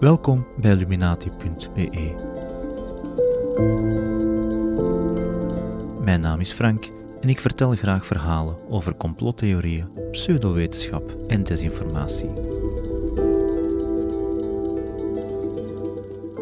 Welkom 0.00 0.46
bij 0.56 0.72
Illuminati.be. 0.72 2.14
Mijn 6.00 6.20
naam 6.20 6.40
is 6.40 6.52
Frank 6.52 6.88
en 7.20 7.28
ik 7.28 7.40
vertel 7.40 7.70
graag 7.72 8.06
verhalen 8.06 8.56
over 8.68 8.94
complottheorieën, 8.94 9.88
pseudowetenschap 10.10 11.16
en 11.26 11.42
desinformatie. 11.42 12.30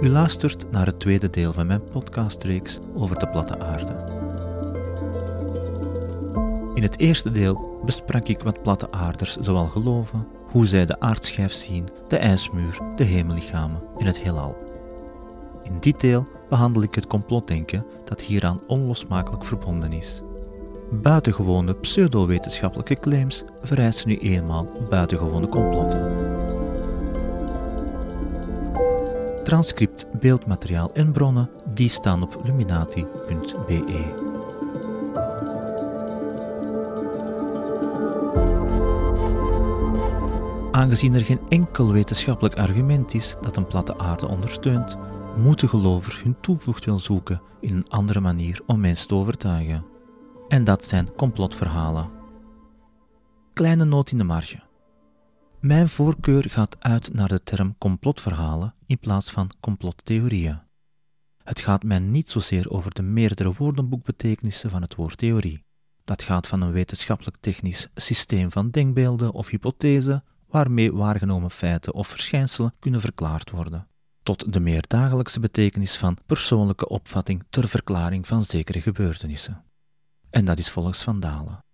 U 0.01 0.09
luistert 0.09 0.71
naar 0.71 0.87
het 0.87 1.01
tweede 1.01 1.31
deel 1.31 1.53
van 1.53 1.67
mijn 1.67 1.85
podcastreeks 1.91 2.79
over 2.95 3.19
de 3.19 3.29
platte 3.29 3.59
aarde. 3.59 3.95
In 6.75 6.83
het 6.83 6.99
eerste 6.99 7.33
deel 7.33 7.81
besprak 7.85 8.29
ik 8.29 8.41
wat 8.41 8.63
platte 8.63 8.93
aarders 8.93 9.37
zoal 9.37 9.67
geloven, 9.67 10.27
hoe 10.55 10.67
zij 10.67 10.87
de 10.87 11.01
aardschijf 11.01 11.53
zien, 11.53 11.89
de 12.09 12.17
ijsmuur, 12.17 12.79
de 12.97 13.05
hemellichamen 13.05 13.83
en 13.99 14.07
het 14.07 14.21
heelal. 14.21 14.57
In 15.63 15.95
deel 15.99 16.27
behandel 16.49 16.83
ik 16.83 16.95
het 16.95 17.07
complotdenken 17.07 17.87
dat 18.05 18.21
hieraan 18.21 18.61
onlosmakelijk 18.67 19.45
verbonden 19.45 19.93
is. 19.93 20.23
Buitengewone 20.91 21.75
pseudowetenschappelijke 21.75 22.95
claims 22.95 23.45
vereisen 23.63 24.09
nu 24.09 24.19
eenmaal 24.19 24.67
buitengewone 24.91 25.49
complotten. 25.49 26.13
Transcript, 29.45 30.07
beeldmateriaal 30.21 30.91
en 30.93 31.13
bronnen 31.13 31.51
die 31.75 31.89
staan 31.89 32.23
op 32.23 32.41
luminati.be. 32.45 34.24
Aangezien 40.75 41.15
er 41.15 41.25
geen 41.25 41.49
enkel 41.49 41.93
wetenschappelijk 41.93 42.59
argument 42.59 43.15
is 43.15 43.37
dat 43.41 43.57
een 43.57 43.67
platte 43.67 43.99
aarde 43.99 44.27
ondersteunt, 44.27 44.97
moeten 45.37 45.69
gelovers 45.69 46.23
hun 46.23 46.41
toevlucht 46.41 46.85
wel 46.85 46.99
zoeken 46.99 47.43
in 47.61 47.77
een 47.77 47.89
andere 47.89 48.21
manier 48.21 48.61
om 48.67 48.81
mensen 48.81 49.09
te 49.09 49.15
overtuigen. 49.15 49.85
En 50.49 50.65
dat 50.65 50.85
zijn 50.85 51.15
complotverhalen. 51.15 52.11
Kleine 53.53 53.85
noot 53.85 54.11
in 54.11 54.19
de 54.19 54.25
marge. 54.25 54.63
Mijn 55.61 55.89
voorkeur 55.89 56.51
gaat 56.51 56.77
uit 56.79 57.13
naar 57.13 57.29
de 57.29 57.43
term 57.43 57.75
complotverhalen 57.79 58.75
in 58.87 58.99
plaats 58.99 59.31
van 59.31 59.51
complottheorieën. 59.61 60.61
Het 61.45 61.61
gaat 61.61 61.83
mij 61.83 61.99
niet 61.99 62.31
zozeer 62.31 62.71
over 62.71 62.95
de 62.95 63.03
meerdere 63.03 63.53
woordenboekbetekenissen 63.53 64.71
van 64.71 64.83
het 64.83 64.95
woord 64.95 65.17
theorie. 65.17 65.65
Dat 66.05 66.23
gaat 66.23 66.47
van 66.47 66.61
een 66.61 66.73
wetenschappelijk-technisch 66.73 67.89
systeem 67.95 68.51
van 68.51 68.71
denkbeelden 68.71 69.33
of 69.33 69.49
hypothesen 69.49 70.25
waarmee 70.55 70.93
waargenomen 70.93 71.51
feiten 71.51 71.95
of 71.95 72.09
verschijnselen 72.09 72.75
kunnen 72.79 73.01
verklaard 73.01 73.51
worden, 73.51 73.89
tot 74.23 74.53
de 74.53 74.61
meer 74.61 74.85
dagelijkse 74.87 75.41
betekenis 75.41 75.97
van 75.97 76.19
persoonlijke 76.27 76.89
opvatting 76.89 77.45
ter 77.51 77.69
verklaring 77.69 78.27
van 78.27 78.43
zekere 78.43 78.81
gebeurtenissen. 78.81 79.65
En 80.31 80.45
dat 80.45 80.59
is 80.59 80.71
volgens 80.71 81.03
Van 81.03 81.21
Dalen. 81.21 81.65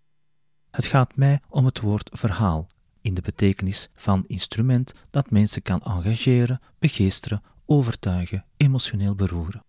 Het 0.71 0.85
gaat 0.85 1.17
mij 1.17 1.41
om 1.49 1.65
het 1.65 1.81
woord 1.81 2.11
verhaal 2.13 2.67
in 3.01 3.15
de 3.15 3.21
betekenis 3.21 3.89
van 3.93 4.25
instrument 4.27 4.93
dat 5.11 5.31
mensen 5.31 5.63
kan 5.63 5.83
engageren, 5.83 6.61
begeesteren, 6.79 7.43
overtuigen, 7.67 8.45
emotioneel 8.57 9.15
beroeren. 9.15 9.65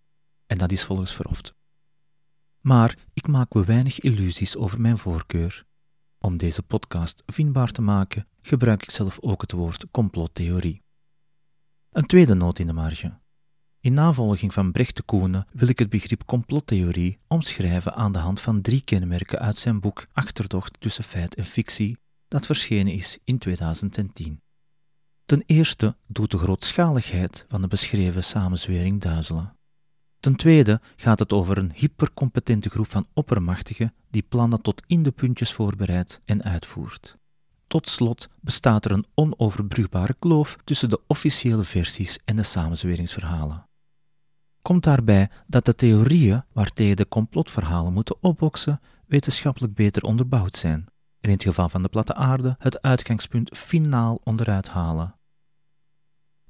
En 0.47 0.57
dat 0.57 0.71
is 0.71 0.83
volgens 0.83 1.13
Verhoft. 1.13 1.53
Maar 2.59 2.97
ik 3.13 3.27
maak 3.27 3.53
me 3.53 3.63
weinig 3.63 3.99
illusies 3.99 4.55
over 4.55 4.81
mijn 4.81 4.97
voorkeur. 4.97 5.65
Om 6.23 6.37
deze 6.37 6.61
podcast 6.61 7.23
vindbaar 7.25 7.71
te 7.71 7.81
maken, 7.81 8.27
gebruik 8.41 8.83
ik 8.83 8.91
zelf 8.91 9.19
ook 9.21 9.41
het 9.41 9.51
woord 9.51 9.85
complottheorie. 9.91 10.83
Een 11.91 12.05
tweede 12.05 12.33
noot 12.33 12.59
in 12.59 12.67
de 12.67 12.73
marge. 12.73 13.19
In 13.79 13.93
navolging 13.93 14.53
van 14.53 14.71
Brecht 14.71 14.95
de 14.95 15.03
Koene 15.03 15.47
wil 15.51 15.67
ik 15.67 15.79
het 15.79 15.89
begrip 15.89 16.25
complottheorie 16.25 17.17
omschrijven 17.27 17.93
aan 17.93 18.11
de 18.11 18.19
hand 18.19 18.41
van 18.41 18.61
drie 18.61 18.81
kenmerken 18.81 19.39
uit 19.39 19.57
zijn 19.57 19.79
boek 19.79 20.07
Achterdocht 20.11 20.79
tussen 20.79 21.03
feit 21.03 21.35
en 21.35 21.45
fictie, 21.45 21.97
dat 22.27 22.45
verschenen 22.45 22.93
is 22.93 23.17
in 23.23 23.37
2010. 23.37 24.41
Ten 25.25 25.43
eerste 25.45 25.95
doet 26.07 26.31
de 26.31 26.37
grootschaligheid 26.37 27.45
van 27.47 27.61
de 27.61 27.67
beschreven 27.67 28.23
samenzwering 28.23 29.01
duizelen. 29.01 29.55
Ten 30.21 30.35
tweede 30.35 30.81
gaat 30.95 31.19
het 31.19 31.33
over 31.33 31.57
een 31.57 31.71
hypercompetente 31.75 32.69
groep 32.69 32.89
van 32.89 33.07
oppermachtigen 33.13 33.93
die 34.09 34.21
plannen 34.21 34.61
tot 34.61 34.83
in 34.87 35.03
de 35.03 35.11
puntjes 35.11 35.53
voorbereidt 35.53 36.21
en 36.25 36.43
uitvoert. 36.43 37.17
Tot 37.67 37.87
slot 37.87 38.29
bestaat 38.41 38.85
er 38.85 38.91
een 38.91 39.05
onoverbrugbare 39.13 40.15
kloof 40.19 40.57
tussen 40.63 40.89
de 40.89 40.99
officiële 41.07 41.63
versies 41.63 42.19
en 42.25 42.35
de 42.35 42.43
samenzweringsverhalen. 42.43 43.65
Komt 44.61 44.83
daarbij 44.83 45.29
dat 45.47 45.65
de 45.65 45.75
theorieën 45.75 46.43
waartegen 46.51 46.95
de 46.95 47.07
complotverhalen 47.07 47.93
moeten 47.93 48.15
opboksen 48.19 48.81
wetenschappelijk 49.05 49.73
beter 49.73 50.03
onderbouwd 50.03 50.55
zijn 50.55 50.85
en 51.21 51.29
in 51.29 51.35
het 51.35 51.43
geval 51.43 51.69
van 51.69 51.81
de 51.81 51.89
platte 51.89 52.13
aarde 52.13 52.55
het 52.59 52.81
uitgangspunt 52.81 53.57
finaal 53.57 54.21
onderuit 54.23 54.67
halen. 54.67 55.15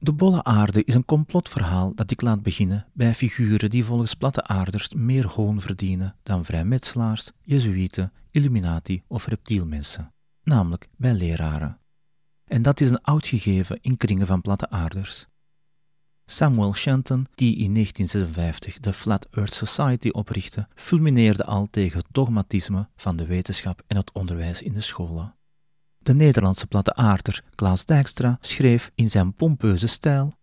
De 0.03 0.13
bolle 0.13 0.43
aarde 0.43 0.83
is 0.83 0.95
een 0.95 1.05
complotverhaal 1.05 1.95
dat 1.95 2.11
ik 2.11 2.21
laat 2.21 2.41
beginnen 2.41 2.85
bij 2.93 3.15
figuren 3.15 3.69
die 3.69 3.85
volgens 3.85 4.13
platte 4.13 4.43
aarders 4.43 4.93
meer 4.93 5.27
hoon 5.27 5.61
verdienen 5.61 6.15
dan 6.23 6.45
vrijmetselaars, 6.45 7.31
jezuïeten, 7.41 8.11
illuminati 8.31 9.03
of 9.07 9.25
reptielmensen, 9.25 10.13
namelijk 10.43 10.89
bij 10.97 11.13
leraren. 11.13 11.79
En 12.45 12.61
dat 12.61 12.79
is 12.79 12.89
een 12.89 13.01
oud 13.01 13.27
gegeven 13.27 13.77
in 13.81 13.97
kringen 13.97 14.27
van 14.27 14.41
platte 14.41 14.69
aarders. 14.69 15.27
Samuel 16.25 16.73
Shenton, 16.75 17.27
die 17.35 17.57
in 17.57 17.73
1956 17.73 18.79
de 18.79 18.93
Flat 18.93 19.27
Earth 19.31 19.53
Society 19.53 20.09
oprichtte, 20.09 20.67
fulmineerde 20.75 21.45
al 21.45 21.67
tegen 21.71 21.97
het 21.97 22.07
dogmatisme 22.11 22.89
van 22.95 23.15
de 23.15 23.25
wetenschap 23.25 23.83
en 23.87 23.97
het 23.97 24.11
onderwijs 24.11 24.61
in 24.61 24.73
de 24.73 24.81
scholen. 24.81 25.35
De 26.03 26.13
Nederlandse 26.13 26.67
platte 26.67 27.41
Klaas 27.55 27.85
Dijkstra 27.85 28.37
schreef 28.41 28.91
in 28.95 29.09
zijn 29.09 29.33
pompeuze 29.33 29.87
stijl: 29.87 30.33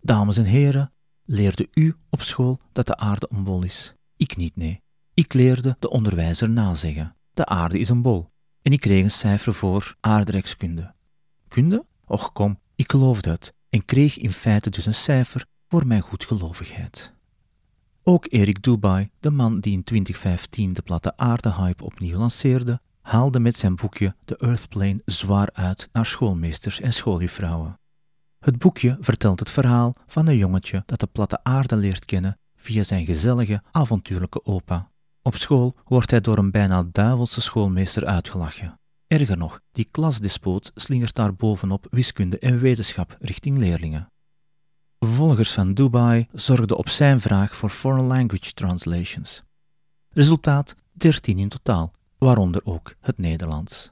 Dames 0.00 0.36
en 0.36 0.44
heren, 0.44 0.92
leerde 1.24 1.68
u 1.74 1.96
op 2.10 2.22
school 2.22 2.60
dat 2.72 2.86
de 2.86 2.96
aarde 2.96 3.28
een 3.30 3.44
bol 3.44 3.62
is? 3.62 3.94
Ik 4.16 4.36
niet, 4.36 4.56
nee. 4.56 4.82
Ik 5.14 5.32
leerde 5.32 5.76
de 5.78 5.90
onderwijzer 5.90 6.50
nazeggen: 6.50 7.16
De 7.32 7.46
aarde 7.46 7.78
is 7.78 7.88
een 7.88 8.02
bol. 8.02 8.30
En 8.62 8.72
ik 8.72 8.80
kreeg 8.80 9.04
een 9.04 9.10
cijfer 9.10 9.54
voor 9.54 9.96
aardrijkskunde. 10.00 10.94
Kunde? 11.48 11.84
Och 12.06 12.32
kom, 12.32 12.58
ik 12.74 12.90
geloofde 12.90 13.30
het 13.30 13.54
en 13.68 13.84
kreeg 13.84 14.18
in 14.18 14.32
feite 14.32 14.70
dus 14.70 14.86
een 14.86 14.94
cijfer 14.94 15.46
voor 15.68 15.86
mijn 15.86 16.00
goedgelovigheid. 16.00 17.12
Ook 18.02 18.26
Erik 18.28 18.62
Dubai, 18.62 19.10
de 19.20 19.30
man 19.30 19.60
die 19.60 19.72
in 19.72 19.84
2015 19.84 20.72
de 20.72 20.82
platte 20.82 21.16
aarde-hype 21.16 21.84
opnieuw 21.84 22.18
lanceerde, 22.18 22.80
haalde 23.00 23.40
met 23.40 23.56
zijn 23.56 23.76
boekje 23.76 24.14
The 24.24 24.36
Earthplane 24.36 25.02
zwaar 25.04 25.48
uit 25.52 25.88
naar 25.92 26.06
schoolmeesters 26.06 26.80
en 26.80 26.92
schooljuffrouwen. 26.92 27.78
Het 28.38 28.58
boekje 28.58 28.96
vertelt 29.00 29.38
het 29.38 29.50
verhaal 29.50 29.94
van 30.06 30.26
een 30.26 30.36
jongetje 30.36 30.82
dat 30.86 31.00
de 31.00 31.06
platte 31.06 31.38
aarde 31.42 31.76
leert 31.76 32.04
kennen 32.04 32.38
via 32.56 32.82
zijn 32.82 33.06
gezellige, 33.06 33.62
avontuurlijke 33.70 34.44
opa. 34.44 34.90
Op 35.22 35.36
school 35.36 35.76
wordt 35.84 36.10
hij 36.10 36.20
door 36.20 36.38
een 36.38 36.50
bijna 36.50 36.84
duivelse 36.92 37.40
schoolmeester 37.40 38.06
uitgelachen. 38.06 38.78
Erger 39.06 39.36
nog, 39.36 39.60
die 39.72 39.88
klasdespoot 39.90 40.70
slingert 40.74 41.14
daar 41.14 41.34
bovenop 41.34 41.86
wiskunde 41.90 42.38
en 42.38 42.58
wetenschap 42.58 43.16
richting 43.20 43.58
leerlingen. 43.58 44.12
Volgers 44.98 45.52
van 45.52 45.74
Dubai 45.74 46.28
zorgden 46.32 46.76
op 46.76 46.88
zijn 46.88 47.20
vraag 47.20 47.56
voor 47.56 47.70
foreign 47.70 48.06
language 48.06 48.52
translations. 48.52 49.42
Resultaat 50.10 50.74
13 50.92 51.38
in 51.38 51.48
totaal, 51.48 51.92
waaronder 52.20 52.60
ook 52.64 52.94
het 53.00 53.18
Nederlands. 53.18 53.90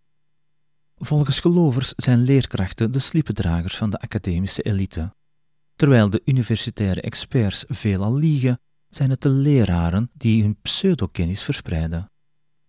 Volgens 0.96 1.40
gelovers 1.40 1.92
zijn 1.96 2.18
leerkrachten 2.18 2.92
de 2.92 2.98
slippendragers 2.98 3.76
van 3.76 3.90
de 3.90 4.00
academische 4.00 4.62
elite. 4.62 5.14
Terwijl 5.76 6.10
de 6.10 6.22
universitaire 6.24 7.00
experts 7.00 7.64
veelal 7.68 8.14
liegen, 8.14 8.60
zijn 8.88 9.10
het 9.10 9.22
de 9.22 9.28
leraren 9.28 10.10
die 10.14 10.42
hun 10.42 10.58
pseudokennis 10.62 11.42
verspreiden. 11.42 12.10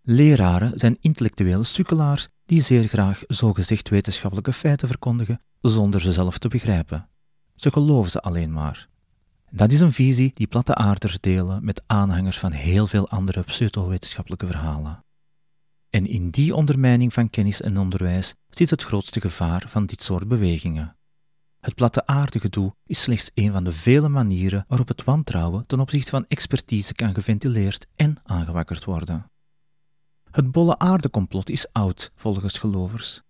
Leraren 0.02 0.80
zijn 0.80 0.98
intellectuele 1.00 1.64
sukkelaars 1.64 2.28
die 2.46 2.62
zeer 2.62 2.88
graag 2.88 3.22
zogezegd 3.28 3.90
wetenschappelijke 3.90 4.54
feiten 4.54 4.88
verkondigen 4.88 5.42
zonder 5.62 6.02
ze 6.02 6.14
zelf 6.14 6.38
te 6.38 6.48
begrijpen. 6.48 7.10
Ze 7.56 7.72
geloven 7.72 8.12
ze 8.12 8.22
alleen 8.22 8.54
maar. 8.54 8.88
Dat 9.52 9.72
is 9.72 9.80
een 9.80 9.92
visie 9.92 10.32
die 10.34 10.48
platte 10.48 10.76
aarders 10.76 11.20
delen 11.20 11.66
met 11.66 11.84
aanhangers 11.86 12.40
van 12.40 12.52
heel 12.52 12.88
veel 12.88 13.10
andere 13.10 13.42
pseudowetenschappelijke 13.42 14.46
verhalen. 14.46 15.04
En 15.89 16.07
in 16.07 16.30
die 16.30 16.56
ondermijning 16.56 17.13
van 17.13 17.30
kennis 17.30 17.62
en 17.62 17.77
onderwijs 17.77 18.33
zit 18.50 18.69
het 18.69 18.83
grootste 18.83 19.21
gevaar 19.21 19.65
van 19.68 19.86
dit 19.86 20.03
soort 20.03 20.27
bewegingen. 20.27 20.97
Het 21.59 21.75
platte 21.75 22.06
aardegedoe 22.06 22.75
is 22.86 23.01
slechts 23.01 23.31
een 23.33 23.51
van 23.51 23.63
de 23.63 23.71
vele 23.71 24.09
manieren 24.09 24.65
waarop 24.68 24.88
het 24.88 25.03
wantrouwen 25.03 25.68
ten 25.68 25.80
opzichte 25.80 26.09
van 26.09 26.25
expertise 26.27 26.94
kan 26.94 27.13
geventileerd 27.13 27.88
en 27.95 28.18
aangewakkerd 28.24 28.86
worden. 28.86 29.31
Het 30.31 30.51
bolle 30.51 30.77
aardecomplot 30.77 31.50
is 31.50 31.71
oud, 31.71 32.12
volgens 32.15 32.57
gelovers. 32.57 33.21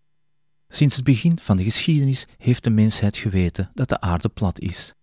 Sinds 0.67 0.95
het 0.95 1.03
begin 1.03 1.39
van 1.41 1.57
de 1.57 1.63
geschiedenis 1.63 2.27
heeft 2.37 2.63
de 2.63 2.69
mensheid 2.69 3.17
geweten 3.17 3.71
dat 3.73 3.89
de 3.89 4.01
aarde 4.01 4.29
plat 4.29 4.59
is. 4.59 4.93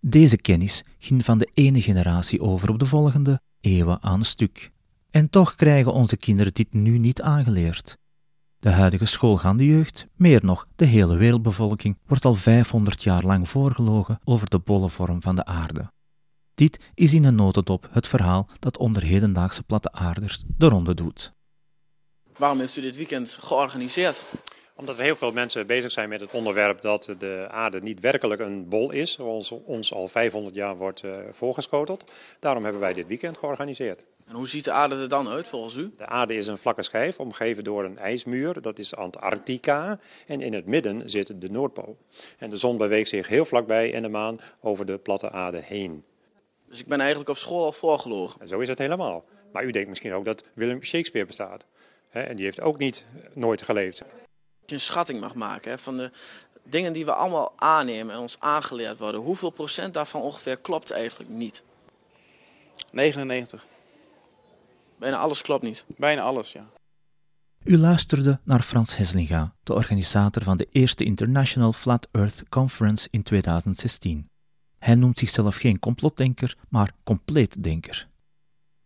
Deze 0.00 0.36
kennis 0.36 0.82
ging 0.98 1.24
van 1.24 1.38
de 1.38 1.50
ene 1.54 1.82
generatie 1.82 2.40
over 2.40 2.70
op 2.70 2.78
de 2.78 2.86
volgende, 2.86 3.40
eeuwen 3.60 4.02
aan 4.02 4.18
een 4.18 4.24
stuk. 4.24 4.70
En 5.16 5.30
toch 5.30 5.54
krijgen 5.54 5.92
onze 5.92 6.16
kinderen 6.16 6.54
dit 6.54 6.72
nu 6.72 6.98
niet 6.98 7.22
aangeleerd. 7.22 7.96
De 8.58 8.70
huidige 8.70 9.06
schoolgaande 9.06 9.66
jeugd, 9.66 10.06
meer 10.16 10.44
nog 10.44 10.66
de 10.76 10.84
hele 10.84 11.16
wereldbevolking, 11.16 11.98
wordt 12.06 12.24
al 12.24 12.34
500 12.34 13.02
jaar 13.02 13.22
lang 13.22 13.48
voorgelogen 13.48 14.18
over 14.24 14.50
de 14.50 14.58
bolle 14.58 14.90
vorm 14.90 15.22
van 15.22 15.36
de 15.36 15.44
aarde. 15.44 15.90
Dit 16.54 16.78
is 16.94 17.14
in 17.14 17.24
een 17.24 17.34
notendop 17.34 17.88
het 17.90 18.08
verhaal 18.08 18.48
dat 18.58 18.78
onder 18.78 19.02
hedendaagse 19.02 19.62
platte 19.62 19.92
aarders 19.92 20.42
de 20.46 20.68
ronde 20.68 20.94
doet. 20.94 21.32
Waarom 22.36 22.58
heeft 22.58 22.76
u 22.76 22.80
dit 22.80 22.96
weekend 22.96 23.38
georganiseerd? 23.40 24.24
Omdat 24.74 24.98
er 24.98 25.04
heel 25.04 25.16
veel 25.16 25.32
mensen 25.32 25.66
bezig 25.66 25.92
zijn 25.92 26.08
met 26.08 26.20
het 26.20 26.32
onderwerp 26.32 26.80
dat 26.80 27.14
de 27.18 27.46
aarde 27.50 27.80
niet 27.82 28.00
werkelijk 28.00 28.40
een 28.40 28.68
bol 28.68 28.90
is, 28.90 29.12
zoals 29.12 29.50
ons 29.50 29.92
al 29.92 30.08
500 30.08 30.54
jaar 30.54 30.76
wordt 30.76 31.02
uh, 31.02 31.16
voorgeschoteld. 31.30 32.12
Daarom 32.40 32.62
hebben 32.62 32.80
wij 32.80 32.92
dit 32.92 33.06
weekend 33.06 33.38
georganiseerd. 33.38 34.04
En 34.26 34.34
hoe 34.34 34.48
ziet 34.48 34.64
de 34.64 34.72
aarde 34.72 34.96
er 34.96 35.08
dan 35.08 35.28
uit 35.28 35.48
volgens 35.48 35.76
u? 35.76 35.92
De 35.96 36.06
aarde 36.06 36.34
is 36.34 36.46
een 36.46 36.58
vlakke 36.58 36.82
schijf, 36.82 37.20
omgeven 37.20 37.64
door 37.64 37.84
een 37.84 37.98
ijsmuur. 37.98 38.60
Dat 38.60 38.78
is 38.78 38.94
Antarctica. 38.96 39.98
En 40.26 40.40
in 40.40 40.52
het 40.52 40.66
midden 40.66 41.10
zit 41.10 41.40
de 41.40 41.50
Noordpool. 41.50 41.96
En 42.38 42.50
de 42.50 42.56
zon 42.56 42.76
beweegt 42.76 43.08
zich 43.08 43.28
heel 43.28 43.44
vlakbij 43.44 43.94
en 43.94 44.02
de 44.02 44.08
maan 44.08 44.40
over 44.60 44.86
de 44.86 44.98
platte 44.98 45.30
aarde 45.30 45.58
heen. 45.58 46.04
Dus 46.68 46.80
ik 46.80 46.86
ben 46.86 47.00
eigenlijk 47.00 47.30
op 47.30 47.36
school 47.36 47.64
al 47.64 47.72
voorgelogen? 47.72 48.40
En 48.40 48.48
zo 48.48 48.58
is 48.58 48.68
het 48.68 48.78
helemaal. 48.78 49.24
Maar 49.52 49.64
u 49.64 49.70
denkt 49.70 49.88
misschien 49.88 50.12
ook 50.12 50.24
dat 50.24 50.42
Willem 50.54 50.82
Shakespeare 50.82 51.26
bestaat. 51.26 51.64
En 52.10 52.36
die 52.36 52.44
heeft 52.44 52.60
ook 52.60 52.78
niet 52.78 53.04
nooit 53.32 53.62
geleefd. 53.62 54.02
Als 54.02 54.10
je 54.66 54.74
een 54.74 54.80
schatting 54.80 55.20
mag 55.20 55.34
maken 55.34 55.78
van 55.78 55.96
de 55.96 56.10
dingen 56.62 56.92
die 56.92 57.04
we 57.04 57.12
allemaal 57.12 57.52
aannemen 57.56 58.14
en 58.14 58.20
ons 58.20 58.36
aangeleerd 58.40 58.98
worden, 58.98 59.20
hoeveel 59.20 59.50
procent 59.50 59.94
daarvan 59.94 60.20
ongeveer 60.22 60.56
klopt 60.56 60.90
eigenlijk 60.90 61.30
niet? 61.30 61.62
99. 62.92 63.64
Bijna 64.98 65.16
alles 65.16 65.42
klopt 65.42 65.62
niet. 65.62 65.84
Bijna 65.96 66.22
alles, 66.22 66.52
ja. 66.52 66.62
U 67.64 67.78
luisterde 67.78 68.40
naar 68.44 68.62
Frans 68.62 68.96
Heslinga, 68.96 69.54
de 69.62 69.74
organisator 69.74 70.42
van 70.42 70.56
de 70.56 70.68
eerste 70.70 71.04
International 71.04 71.72
Flat 71.72 72.08
Earth 72.12 72.48
Conference 72.48 73.08
in 73.10 73.22
2016. 73.22 74.28
Hij 74.78 74.94
noemt 74.94 75.18
zichzelf 75.18 75.56
geen 75.56 75.78
complotdenker, 75.78 76.56
maar 76.68 76.92
compleetdenker. 77.04 78.08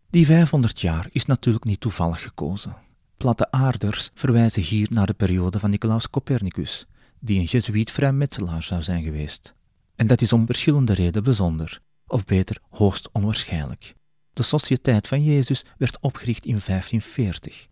Die 0.09 0.25
500 0.25 0.81
jaar 0.81 1.07
is 1.11 1.25
natuurlijk 1.25 1.65
niet 1.65 1.79
toevallig 1.79 2.21
gekozen. 2.21 2.75
Platte 3.17 3.51
aarders 3.51 4.09
verwijzen 4.13 4.61
hier 4.61 4.87
naar 4.91 5.05
de 5.05 5.13
periode 5.13 5.59
van 5.59 5.69
Nicolaus 5.69 6.09
Copernicus, 6.09 6.85
die 7.19 7.39
een 7.39 7.45
Jezuïet 7.45 7.91
vrijmetselaar 7.91 8.63
zou 8.63 8.81
zijn 8.81 9.03
geweest. 9.03 9.53
En 9.95 10.07
dat 10.07 10.21
is 10.21 10.33
om 10.33 10.45
verschillende 10.45 10.93
redenen 10.93 11.23
bijzonder, 11.23 11.81
of 12.07 12.25
beter 12.25 12.57
hoogst 12.69 13.09
onwaarschijnlijk. 13.11 13.95
De 14.33 14.43
Sociëteit 14.43 15.07
van 15.07 15.23
Jezus 15.23 15.65
werd 15.77 15.97
opgericht 15.99 16.45
in 16.45 16.59
1540. 16.65 17.67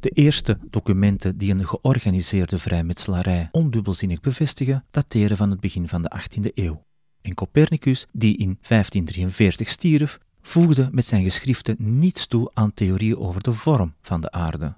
De 0.00 0.10
eerste 0.10 0.58
documenten 0.70 1.38
die 1.38 1.50
een 1.50 1.66
georganiseerde 1.66 2.58
vrijmetselarij 2.58 3.48
ondubbelzinnig 3.50 4.20
bevestigen, 4.20 4.84
dateren 4.90 5.36
van 5.36 5.50
het 5.50 5.60
begin 5.60 5.88
van 5.88 6.02
de 6.02 6.20
18e 6.20 6.54
eeuw. 6.54 6.86
En 7.20 7.34
Copernicus, 7.34 8.06
die 8.12 8.36
in 8.36 8.58
1543 8.68 9.68
stierf, 9.68 10.18
voegde 10.42 10.88
met 10.92 11.04
zijn 11.04 11.24
geschriften 11.24 11.76
niets 11.78 12.26
toe 12.26 12.50
aan 12.54 12.74
theorieën 12.74 13.18
over 13.18 13.42
de 13.42 13.52
vorm 13.52 13.94
van 14.02 14.20
de 14.20 14.30
aarde. 14.30 14.76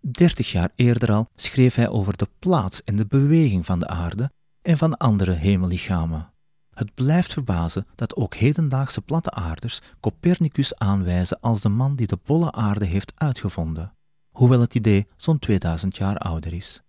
Dertig 0.00 0.52
jaar 0.52 0.70
eerder 0.74 1.12
al 1.12 1.28
schreef 1.36 1.74
hij 1.74 1.88
over 1.88 2.16
de 2.16 2.28
plaats 2.38 2.84
en 2.84 2.96
de 2.96 3.06
beweging 3.06 3.66
van 3.66 3.78
de 3.78 3.86
aarde 3.86 4.30
en 4.62 4.78
van 4.78 4.96
andere 4.96 5.32
hemellichamen. 5.32 6.32
Het 6.74 6.94
blijft 6.94 7.32
verbazen 7.32 7.86
dat 7.94 8.16
ook 8.16 8.34
hedendaagse 8.34 9.00
platte 9.00 9.30
aarders 9.30 9.80
Copernicus 10.00 10.74
aanwijzen 10.74 11.40
als 11.40 11.60
de 11.60 11.68
man 11.68 11.96
die 11.96 12.06
de 12.06 12.18
bolle 12.24 12.52
aarde 12.52 12.84
heeft 12.84 13.12
uitgevonden, 13.16 13.92
hoewel 14.30 14.60
het 14.60 14.74
idee 14.74 15.06
zo'n 15.16 15.38
2000 15.38 15.96
jaar 15.96 16.18
ouder 16.18 16.52
is. 16.52 16.82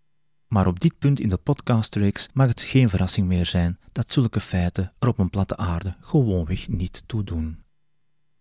Maar 0.48 0.68
op 0.68 0.80
dit 0.80 0.98
punt 0.98 1.20
in 1.20 1.30
de 1.30 1.38
podcastreeks 1.38 2.28
mag 2.34 2.48
het 2.48 2.62
geen 2.62 2.90
verrassing 2.90 3.28
meer 3.28 3.46
zijn 3.46 3.80
dat 3.92 4.12
zulke 4.12 4.40
feiten 4.40 4.94
er 5.00 5.08
op 5.08 5.18
een 5.18 5.30
platte 5.30 5.58
aarde 5.58 5.96
gewoonweg 6.00 6.68
niet 6.68 7.04
toe 7.06 7.24
doen. 7.24 7.64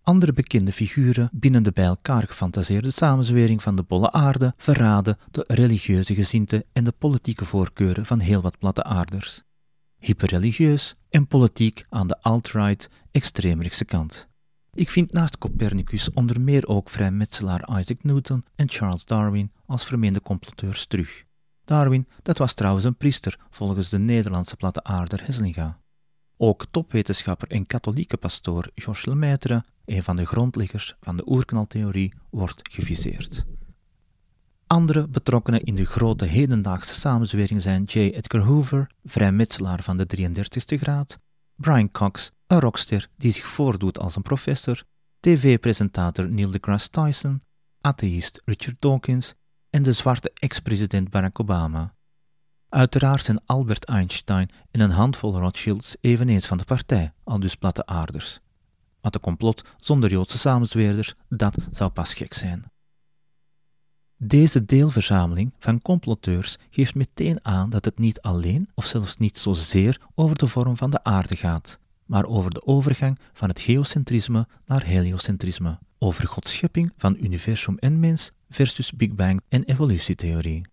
Andere 0.03 0.33
bekende 0.33 0.73
figuren 0.73 1.29
binnen 1.33 1.63
de 1.63 1.73
bij 1.73 1.85
elkaar 1.85 2.23
gefantaseerde 2.23 2.91
samenzwering 2.91 3.63
van 3.63 3.77
de 3.77 3.83
bolle 3.83 4.13
aarde 4.13 4.55
verraden 4.57 5.19
de 5.31 5.45
religieuze 5.49 6.15
gezinten 6.15 6.65
en 6.73 6.85
de 6.85 6.93
politieke 6.99 7.45
voorkeuren 7.45 8.07
van 8.07 8.19
heel 8.19 8.41
wat 8.41 8.59
platte 8.59 8.83
aarders 8.83 9.43
hyperreligieus 10.05 10.95
en 11.09 11.27
politiek 11.27 11.85
aan 11.89 12.07
de 12.07 12.21
alt-right 12.21 12.91
extreemrechtse 13.11 13.85
kant. 13.85 14.29
Ik 14.73 14.91
vind 14.91 15.13
naast 15.13 15.39
Copernicus 15.39 16.13
onder 16.13 16.41
meer 16.41 16.67
ook 16.67 16.91
vrijmetselaar 16.91 17.79
Isaac 17.79 18.03
Newton 18.03 18.45
en 18.55 18.71
Charles 18.71 19.05
Darwin 19.05 19.53
als 19.67 19.85
vermeende 19.85 20.21
comploteurs 20.21 20.87
terug. 20.87 21.25
Darwin, 21.65 22.07
dat 22.23 22.39
was 22.39 22.55
trouwens 22.55 22.85
een 22.85 22.97
priester 22.97 23.39
volgens 23.51 23.89
de 23.89 23.99
Nederlandse 23.99 24.57
platte 24.57 24.85
aarder 24.85 25.27
Heslinga. 25.27 25.81
Ook 26.37 26.67
topwetenschapper 26.71 27.49
en 27.49 27.67
katholieke 27.67 28.17
pastoor 28.17 28.71
Georges 28.75 29.05
Lemaitre, 29.05 29.65
een 29.85 30.03
van 30.03 30.17
de 30.17 30.27
grondleggers 30.27 30.95
van 31.01 31.17
de 31.17 31.31
oerknaltheorie, 31.31 32.15
wordt 32.31 32.61
geviseerd. 32.73 33.45
Andere 34.75 35.09
betrokkenen 35.09 35.63
in 35.63 35.75
de 35.75 35.85
grote 35.85 36.25
hedendaagse 36.25 36.95
samenzwering 36.95 37.63
zijn 37.63 37.85
J. 37.85 37.99
Edgar 37.99 38.41
Hoover, 38.41 38.91
vrijmetselaar 39.05 39.83
van 39.83 39.97
de 39.97 40.07
33ste 40.17 40.79
graad, 40.79 41.19
Brian 41.55 41.91
Cox, 41.91 42.31
een 42.47 42.61
rockster 42.61 43.09
die 43.17 43.33
zich 43.33 43.47
voordoet 43.47 43.99
als 43.99 44.17
een 44.17 44.23
professor, 44.23 44.83
tv-presentator 45.21 46.29
Neil 46.29 46.51
deGrasse 46.51 46.89
Tyson, 46.89 47.43
atheïst 47.81 48.43
Richard 48.45 48.77
Dawkins 48.79 49.35
en 49.71 49.83
de 49.83 49.93
zwarte 49.93 50.31
ex-president 50.35 51.11
Barack 51.11 51.41
Obama. 51.41 51.95
Uiteraard 52.69 53.25
zijn 53.25 53.43
Albert 53.47 53.85
Einstein 53.85 54.51
en 54.71 54.81
een 54.81 54.91
handvol 54.91 55.39
Rothschilds 55.39 55.97
eveneens 56.01 56.47
van 56.47 56.59
de 56.59 56.65
partij, 56.65 57.13
al 57.25 57.41
dus 57.41 57.55
platte 57.55 57.87
aarders. 57.87 58.41
Maar 59.01 59.11
de 59.11 59.21
complot 59.21 59.65
zonder 59.77 60.11
Joodse 60.11 60.39
samenzweerders, 60.39 61.15
dat 61.29 61.57
zou 61.71 61.91
pas 61.91 62.15
gek 62.15 62.35
zijn. 62.35 62.73
Deze 64.27 64.65
deelverzameling 64.65 65.53
van 65.59 65.83
comploteurs 65.83 66.59
geeft 66.71 66.95
meteen 66.95 67.39
aan 67.43 67.71
dat 67.71 67.85
het 67.85 67.99
niet 67.99 68.21
alleen, 68.21 68.69
of 68.75 68.87
zelfs 68.87 69.17
niet 69.17 69.39
zozeer, 69.39 70.01
over 70.15 70.39
de 70.39 70.47
vorm 70.47 70.77
van 70.77 70.91
de 70.91 71.05
aarde 71.05 71.37
gaat, 71.37 71.79
maar 72.05 72.25
over 72.25 72.51
de 72.51 72.67
overgang 72.67 73.19
van 73.33 73.49
het 73.49 73.61
geocentrisme 73.61 74.47
naar 74.67 74.85
heliocentrisme, 74.85 75.79
over 75.99 76.29
Gods 76.29 76.53
schepping 76.53 76.93
van 76.97 77.17
universum 77.21 77.79
en 77.79 78.01
mens 78.01 78.31
versus 78.51 78.93
Big 78.93 79.15
Bang 79.15 79.41
en 79.49 79.65
evolutietheorie. 79.65 80.67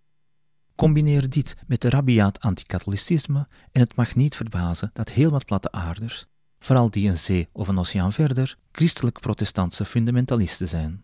Combineer 0.76 1.30
dit 1.30 1.56
met 1.68 1.82
de 1.82 1.90
rabiaat 1.90 2.40
anticatholicisme 2.40 3.48
en 3.72 3.82
het 3.82 3.96
mag 3.96 4.16
niet 4.16 4.36
verbazen 4.36 4.90
dat 4.94 5.10
heel 5.10 5.32
wat 5.32 5.46
platte 5.46 5.72
aarders, 5.72 6.26
vooral 6.60 6.92
die 6.92 7.10
een 7.10 7.18
zee 7.18 7.50
of 7.52 7.68
een 7.68 7.80
oceaan 7.80 8.14
verder, 8.14 8.58
christelijk-protestantse 8.72 9.86
fundamentalisten 9.86 10.68
zijn. 10.68 11.04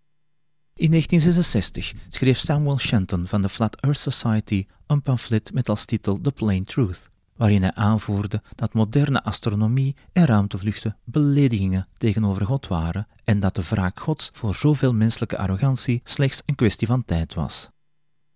In 0.78 0.90
1966 0.90 1.94
schreef 2.10 2.38
Samuel 2.38 2.80
Shenton 2.80 3.28
van 3.28 3.42
de 3.42 3.50
Flat 3.50 3.82
Earth 3.82 3.98
Society 3.98 4.66
een 4.88 5.02
pamflet 5.02 5.54
met 5.54 5.70
als 5.70 5.86
titel 5.86 6.22
The 6.22 6.32
Plain 6.32 6.64
Truth, 6.64 7.10
waarin 7.36 7.62
hij 7.62 7.74
aanvoerde 7.74 8.42
dat 8.56 8.74
moderne 8.74 9.24
astronomie 9.24 9.96
en 10.14 10.26
ruimtevluchten 10.26 10.98
beledigingen 11.04 11.88
tegenover 11.98 12.46
God 12.46 12.68
waren 12.68 13.08
en 13.24 13.40
dat 13.40 13.56
de 13.56 13.64
wraak 13.70 14.00
Gods 14.00 14.30
voor 14.34 14.56
zoveel 14.56 14.94
menselijke 14.94 15.38
arrogantie 15.38 16.02
slechts 16.04 16.42
een 16.46 16.56
kwestie 16.56 16.88
van 16.88 17.06
tijd 17.06 17.34
was. 17.34 17.70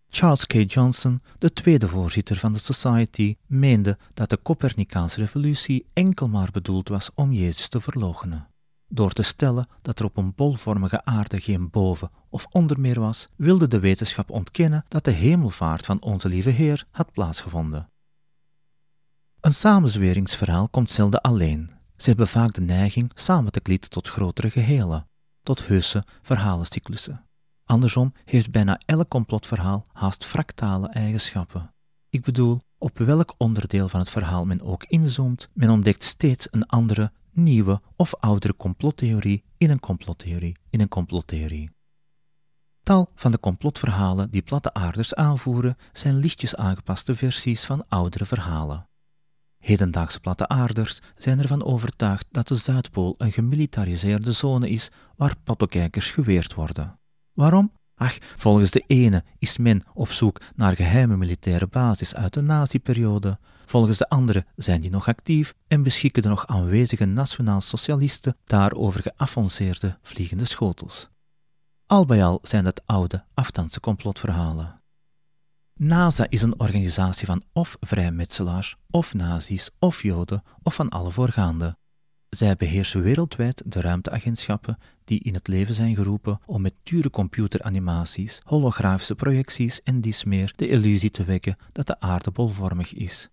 Charles 0.10 0.46
K. 0.46 0.54
Johnson, 0.68 1.22
de 1.38 1.54
tweede 1.54 1.88
voorzitter 1.88 2.36
van 2.36 2.54
de 2.54 2.60
Society, 2.60 3.36
meende 3.46 3.98
dat 4.14 4.30
de 4.30 4.40
Copernicaanse 4.42 5.20
revolutie 5.20 5.86
enkel 5.94 6.28
maar 6.28 6.50
bedoeld 6.52 6.90
was 6.90 7.10
om 7.16 7.34
Jezus 7.34 7.68
te 7.68 7.82
verloochenen. 7.82 8.51
Door 8.94 9.12
te 9.12 9.24
stellen 9.24 9.68
dat 9.82 10.00
er 10.00 10.06
op 10.06 10.18
een 10.18 10.34
bolvormige 10.36 11.06
aarde 11.06 11.40
geen 11.40 11.70
boven- 11.70 12.12
of 12.30 12.46
ondermeer 12.50 13.00
was, 13.00 13.28
wilde 13.36 13.68
de 13.68 13.80
wetenschap 13.80 14.30
ontkennen 14.30 14.86
dat 14.88 15.04
de 15.04 15.12
hemelvaart 15.12 15.86
van 15.86 16.02
onze 16.02 16.28
lieve 16.28 16.50
Heer 16.50 16.86
had 16.92 17.12
plaatsgevonden. 17.12 17.90
Een 19.40 19.54
samenzweringsverhaal 19.54 20.70
komt 20.70 20.90
zelden 20.90 21.22
alleen. 21.22 21.72
Ze 21.98 22.10
hebben 22.10 22.28
vaak 22.28 22.54
de 22.54 22.62
neiging 22.62 23.12
samen 23.14 23.52
te 23.52 23.60
klieten 23.60 23.90
tot 23.90 24.08
grotere 24.08 24.50
gehelen, 24.50 25.08
tot 25.44 25.68
heuse 25.68 26.04
verhalencyclussen. 26.22 27.26
Andersom 27.66 28.14
heeft 28.26 28.52
bijna 28.52 28.82
elk 28.86 29.10
complotverhaal 29.10 29.86
haast 29.92 30.26
fractale 30.26 30.88
eigenschappen. 30.88 31.74
Ik 32.10 32.22
bedoel, 32.22 32.62
op 32.78 32.98
welk 32.98 33.34
onderdeel 33.38 33.90
van 33.90 34.00
het 34.00 34.10
verhaal 34.10 34.46
men 34.46 34.62
ook 34.62 34.84
inzoomt, 34.84 35.50
men 35.54 35.70
ontdekt 35.70 36.04
steeds 36.04 36.48
een 36.52 36.66
andere, 36.66 37.12
nieuwe 37.32 37.82
of 37.96 38.16
oudere 38.16 38.56
complottheorie 38.56 39.44
in 39.58 39.70
een 39.70 39.80
complottheorie 39.80 40.58
in 40.70 40.82
een 40.82 40.88
complottheorie. 40.88 41.70
Tal 42.84 43.12
van 43.16 43.32
de 43.32 43.40
complotverhalen 43.40 44.30
die 44.30 44.42
platte 44.42 44.74
aarders 44.74 45.14
aanvoeren 45.14 45.78
zijn 45.92 46.16
lichtjes 46.16 46.56
aangepaste 46.56 47.16
versies 47.16 47.66
van 47.66 47.86
oudere 47.88 48.26
verhalen. 48.26 48.90
Hedendaagse 49.58 50.20
platte 50.20 50.48
aarders 50.48 51.00
zijn 51.18 51.40
ervan 51.40 51.64
overtuigd 51.64 52.26
dat 52.32 52.48
de 52.48 52.56
Zuidpool 52.56 53.16
een 53.18 53.32
gemilitariseerde 53.32 54.32
zone 54.32 54.70
is 54.70 54.90
waar 55.16 55.36
pattokijkers 55.44 56.12
geweerd 56.12 56.54
worden. 56.54 57.00
Waarom? 57.34 57.72
Ach, 57.96 58.18
volgens 58.36 58.72
de 58.72 58.84
ene 58.88 59.24
is 59.38 59.58
men 59.58 59.84
op 59.94 60.12
zoek 60.12 60.42
naar 60.56 60.76
geheime 60.76 61.18
militaire 61.18 61.68
basis 61.68 62.16
uit 62.16 62.34
de 62.34 62.42
nazi-periode, 62.42 63.40
volgens 63.72 63.98
de 63.98 64.10
andere 64.10 64.46
zijn 64.56 64.82
die 64.82 64.90
nog 64.90 65.08
actief 65.08 65.54
en 65.68 65.84
beschikken 65.84 66.22
de 66.22 66.30
nog 66.30 66.48
aanwezige 66.48 67.06
nationaal-socialisten 67.06 68.38
daarover 68.46 69.02
geavanceerde 69.02 69.98
vliegende 70.02 70.46
schotels. 70.46 71.10
Al 71.86 72.06
bij 72.06 72.24
al 72.24 72.40
zijn 72.42 72.64
dat 72.64 72.82
oude, 72.86 73.24
afstandse 73.34 73.80
complotverhalen. 73.80 74.82
NASA 75.74 76.26
is 76.30 76.42
een 76.42 76.60
organisatie 76.60 77.26
van 77.26 77.44
of 77.54 77.78
vrijmetselaars, 77.80 78.76
of 78.90 79.14
nazi's, 79.14 79.70
of 79.80 80.02
joden, 80.02 80.44
of 80.64 80.76
van 80.76 80.90
alle 80.90 81.12
voorgaande. 81.12 81.78
Zij 82.30 82.56
beheersen 82.56 83.02
wereldwijd 83.02 83.62
de 83.66 83.82
ruimteagentschappen 83.82 84.78
die 85.04 85.20
in 85.20 85.34
het 85.34 85.48
leven 85.48 85.76
zijn 85.76 85.96
geroepen 85.96 86.40
om 86.46 86.62
met 86.62 86.74
dure 86.84 87.10
computeranimaties, 87.10 88.40
holografische 88.44 89.16
projecties 89.16 89.82
en 89.84 90.02
dies 90.02 90.24
meer 90.24 90.54
de 90.56 90.68
illusie 90.68 91.12
te 91.12 91.24
wekken 91.24 91.56
dat 91.72 91.88
de 91.88 92.00
aarde 92.00 92.32
bolvormig 92.32 92.94
is. 92.94 93.30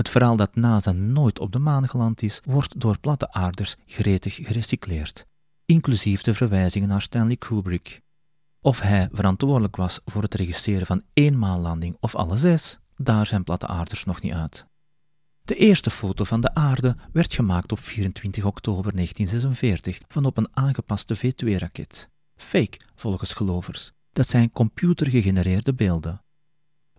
Het 0.00 0.08
verhaal 0.08 0.36
dat 0.36 0.54
NASA 0.56 0.92
nooit 0.92 1.38
op 1.38 1.52
de 1.52 1.58
maan 1.58 1.88
geland 1.88 2.22
is, 2.22 2.40
wordt 2.44 2.80
door 2.80 2.98
platte 2.98 3.32
aarders 3.32 3.76
gretig 3.86 4.34
gerecycleerd, 4.34 5.26
inclusief 5.64 6.22
de 6.22 6.34
verwijzingen 6.34 6.88
naar 6.88 7.02
Stanley 7.02 7.36
Kubrick. 7.36 8.00
Of 8.60 8.80
hij 8.80 9.08
verantwoordelijk 9.12 9.76
was 9.76 10.00
voor 10.04 10.22
het 10.22 10.34
regisseren 10.34 10.86
van 10.86 11.02
één 11.12 11.38
maanlanding 11.38 11.96
of 12.00 12.14
alle 12.14 12.36
zes, 12.36 12.78
daar 12.96 13.26
zijn 13.26 13.44
platte 13.44 13.66
aarders 13.66 14.04
nog 14.04 14.22
niet 14.22 14.32
uit. 14.32 14.66
De 15.42 15.54
eerste 15.54 15.90
foto 15.90 16.24
van 16.24 16.40
de 16.40 16.54
aarde 16.54 16.96
werd 17.12 17.34
gemaakt 17.34 17.72
op 17.72 17.80
24 17.80 18.44
oktober 18.44 18.94
1946 18.94 20.00
van 20.08 20.24
op 20.24 20.36
een 20.36 20.48
aangepaste 20.52 21.16
V2-raket. 21.16 22.08
Fake, 22.36 22.80
volgens 22.94 23.32
gelovers. 23.32 23.92
Dat 24.12 24.26
zijn 24.26 24.50
computergegenereerde 24.50 25.74
beelden. 25.74 26.22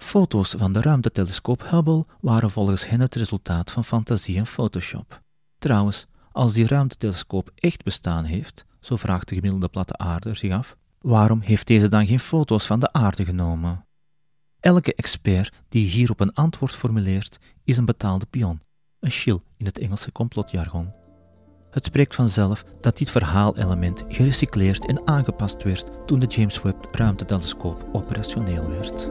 Foto's 0.02 0.54
van 0.58 0.74
de 0.74 0.82
ruimtetelescoop 0.82 1.70
Hubble 1.70 2.06
waren 2.20 2.52
volgens 2.52 2.88
hen 2.88 3.00
het 3.00 3.16
resultaat 3.16 3.72
van 3.72 3.84
fantasie 3.84 4.38
en 4.38 4.46
Photoshop. 4.46 5.22
Trouwens, 5.60 6.08
als 6.32 6.54
die 6.54 6.68
ruimtetelescoop 6.68 7.52
echt 7.56 7.84
bestaan 7.84 8.24
heeft, 8.24 8.66
zo 8.80 8.96
vraagt 8.96 9.28
de 9.30 9.36
gemiddelde 9.36 9.68
platte 9.68 9.98
aarde 9.98 10.34
zich 10.34 10.52
af, 10.52 10.76
waarom 11.00 11.42
heeft 11.42 11.68
deze 11.68 11.90
dan 11.90 12.08
geen 12.08 12.20
foto's 12.20 12.66
van 12.66 12.80
de 12.80 12.94
aarde 12.94 13.26
genomen? 13.26 13.86
Elke 14.60 14.96
expert 14.96 15.54
die 15.70 15.88
hierop 15.88 16.20
een 16.20 16.34
antwoord 16.34 16.76
formuleert, 16.76 17.40
is 17.64 17.78
een 17.78 17.86
betaalde 17.86 18.26
pion, 18.26 18.62
een 19.00 19.12
shill 19.12 19.40
in 19.58 19.66
het 19.66 19.80
Engelse 19.80 20.12
complotjargon. 20.12 20.94
Het 21.72 21.86
spreekt 21.86 22.16
vanzelf 22.16 22.64
dat 22.80 22.98
dit 22.98 23.10
verhaalelement 23.10 24.04
gerecycleerd 24.08 24.86
en 24.86 25.08
aangepast 25.08 25.64
werd 25.64 25.86
toen 26.06 26.20
de 26.20 26.28
James 26.28 26.62
Webb 26.62 26.88
ruimtetelescoop 26.92 27.90
operationeel 27.92 28.70
werd. 28.70 29.10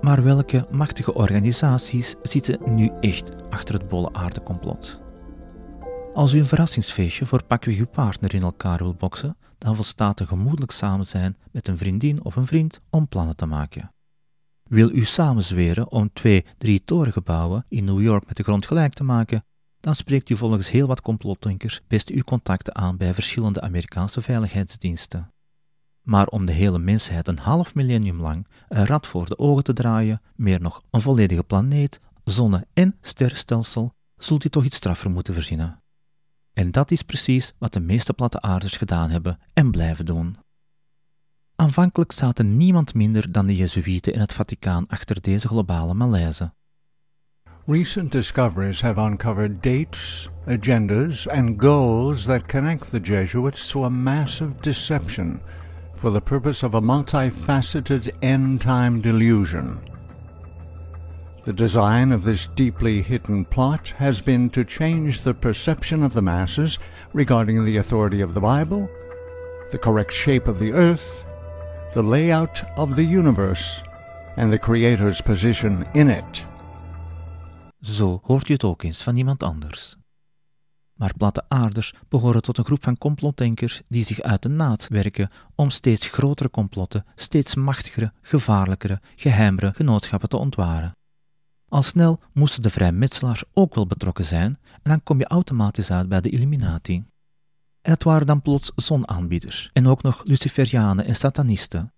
Maar 0.00 0.22
welke 0.22 0.66
machtige 0.70 1.14
organisaties 1.14 2.14
zitten 2.22 2.74
nu 2.74 2.90
echt 3.00 3.50
achter 3.50 3.74
het 3.74 3.88
bolle 3.88 4.12
aardecomplot? 4.12 5.00
Als 6.14 6.32
u 6.32 6.38
een 6.38 6.46
verrassingsfeestje 6.46 7.26
voor 7.26 7.44
pakweg 7.44 7.78
uw 7.78 7.86
partner 7.86 8.34
in 8.34 8.42
elkaar 8.42 8.78
wil 8.78 8.94
boksen, 8.94 9.36
dan 9.58 9.74
volstaat 9.74 10.20
er 10.20 10.26
gemoedelijk 10.26 10.72
samen 10.72 11.06
zijn 11.06 11.36
met 11.52 11.68
een 11.68 11.76
vriendin 11.76 12.24
of 12.24 12.36
een 12.36 12.46
vriend 12.46 12.80
om 12.90 13.08
plannen 13.08 13.36
te 13.36 13.46
maken. 13.46 13.92
Wil 14.62 14.90
u 14.90 15.04
samenzweren 15.04 15.90
om 15.90 16.12
twee, 16.12 16.44
drie 16.58 16.84
torengebouwen 16.84 17.64
in 17.68 17.84
New 17.84 18.00
York 18.00 18.26
met 18.26 18.36
de 18.36 18.42
grond 18.42 18.66
gelijk 18.66 18.92
te 18.92 19.04
maken, 19.04 19.44
dan 19.82 19.94
spreekt 19.94 20.30
u 20.30 20.36
volgens 20.36 20.70
heel 20.70 20.86
wat 20.86 21.00
complotdenkers 21.00 21.80
best 21.88 22.08
uw 22.08 22.22
contacten 22.22 22.74
aan 22.74 22.96
bij 22.96 23.14
verschillende 23.14 23.60
Amerikaanse 23.60 24.22
veiligheidsdiensten. 24.22 25.32
Maar 26.02 26.26
om 26.26 26.46
de 26.46 26.52
hele 26.52 26.78
mensheid 26.78 27.28
een 27.28 27.38
half 27.38 27.74
millennium 27.74 28.20
lang 28.20 28.46
een 28.68 28.86
rad 28.86 29.06
voor 29.06 29.28
de 29.28 29.38
ogen 29.38 29.64
te 29.64 29.72
draaien, 29.72 30.20
meer 30.36 30.60
nog 30.60 30.82
een 30.90 31.00
volledige 31.00 31.42
planeet, 31.42 32.00
zonne- 32.24 32.66
en 32.72 32.96
sterrenstelsel, 33.00 33.94
zult 34.16 34.44
u 34.44 34.48
toch 34.48 34.64
iets 34.64 34.76
straffer 34.76 35.10
moeten 35.10 35.34
verzinnen. 35.34 35.82
En 36.52 36.70
dat 36.70 36.90
is 36.90 37.02
precies 37.02 37.52
wat 37.58 37.72
de 37.72 37.80
meeste 37.80 38.12
platte 38.12 38.40
aarders 38.40 38.76
gedaan 38.76 39.10
hebben 39.10 39.38
en 39.52 39.70
blijven 39.70 40.06
doen. 40.06 40.36
Aanvankelijk 41.56 42.12
zaten 42.12 42.56
niemand 42.56 42.94
minder 42.94 43.32
dan 43.32 43.46
de 43.46 43.56
Jezuïeten 43.56 44.12
in 44.12 44.20
het 44.20 44.32
Vaticaan 44.32 44.86
achter 44.86 45.20
deze 45.20 45.48
globale 45.48 45.94
malaise. 45.94 46.52
Recent 47.68 48.10
discoveries 48.10 48.80
have 48.80 48.98
uncovered 48.98 49.62
dates, 49.62 50.28
agendas, 50.48 51.28
and 51.28 51.56
goals 51.56 52.26
that 52.26 52.48
connect 52.48 52.90
the 52.90 52.98
Jesuits 52.98 53.70
to 53.70 53.84
a 53.84 53.90
massive 53.90 54.60
deception 54.60 55.40
for 55.94 56.10
the 56.10 56.20
purpose 56.20 56.64
of 56.64 56.74
a 56.74 56.80
multifaceted 56.80 58.10
end 58.20 58.62
time 58.62 59.00
delusion. 59.00 59.78
The 61.44 61.52
design 61.52 62.10
of 62.10 62.24
this 62.24 62.48
deeply 62.48 63.00
hidden 63.00 63.44
plot 63.44 63.90
has 63.90 64.20
been 64.20 64.50
to 64.50 64.64
change 64.64 65.20
the 65.20 65.32
perception 65.32 66.02
of 66.02 66.14
the 66.14 66.22
masses 66.22 66.80
regarding 67.12 67.64
the 67.64 67.76
authority 67.76 68.22
of 68.22 68.34
the 68.34 68.40
Bible, 68.40 68.90
the 69.70 69.78
correct 69.78 70.12
shape 70.12 70.48
of 70.48 70.58
the 70.58 70.72
earth, 70.72 71.24
the 71.92 72.02
layout 72.02 72.64
of 72.76 72.96
the 72.96 73.04
universe, 73.04 73.82
and 74.36 74.52
the 74.52 74.58
Creator's 74.58 75.20
position 75.20 75.86
in 75.94 76.10
it. 76.10 76.44
Zo 77.82 78.20
hoort 78.22 78.46
je 78.46 78.52
het 78.52 78.64
ook 78.64 78.82
eens 78.82 79.02
van 79.02 79.16
iemand 79.16 79.42
anders. 79.42 79.96
Maar 80.94 81.16
platte 81.16 81.44
aarders 81.48 81.94
behoren 82.08 82.42
tot 82.42 82.58
een 82.58 82.64
groep 82.64 82.82
van 82.82 82.98
complotdenkers 82.98 83.82
die 83.88 84.04
zich 84.04 84.20
uit 84.20 84.42
de 84.42 84.48
naad 84.48 84.88
werken 84.88 85.30
om 85.54 85.70
steeds 85.70 86.08
grotere 86.08 86.50
complotten, 86.50 87.06
steeds 87.14 87.54
machtigere, 87.54 88.12
gevaarlijkere, 88.20 89.00
geheimere 89.16 89.72
genootschappen 89.72 90.28
te 90.28 90.36
ontwaren. 90.36 90.96
Al 91.68 91.82
snel 91.82 92.20
moesten 92.32 92.62
de 92.62 92.70
vrijmetselaars 92.70 93.44
ook 93.52 93.74
wel 93.74 93.86
betrokken 93.86 94.24
zijn 94.24 94.58
en 94.72 94.90
dan 94.90 95.02
kom 95.02 95.18
je 95.18 95.26
automatisch 95.26 95.90
uit 95.90 96.08
bij 96.08 96.20
de 96.20 96.30
Illuminati. 96.30 97.04
En 97.80 97.92
het 97.92 98.04
waren 98.04 98.26
dan 98.26 98.42
plots 98.42 98.72
zonaanbieders 98.76 99.70
en 99.72 99.86
ook 99.86 100.02
nog 100.02 100.24
Luciferianen 100.24 101.04
en 101.04 101.16
Satanisten. 101.16 101.92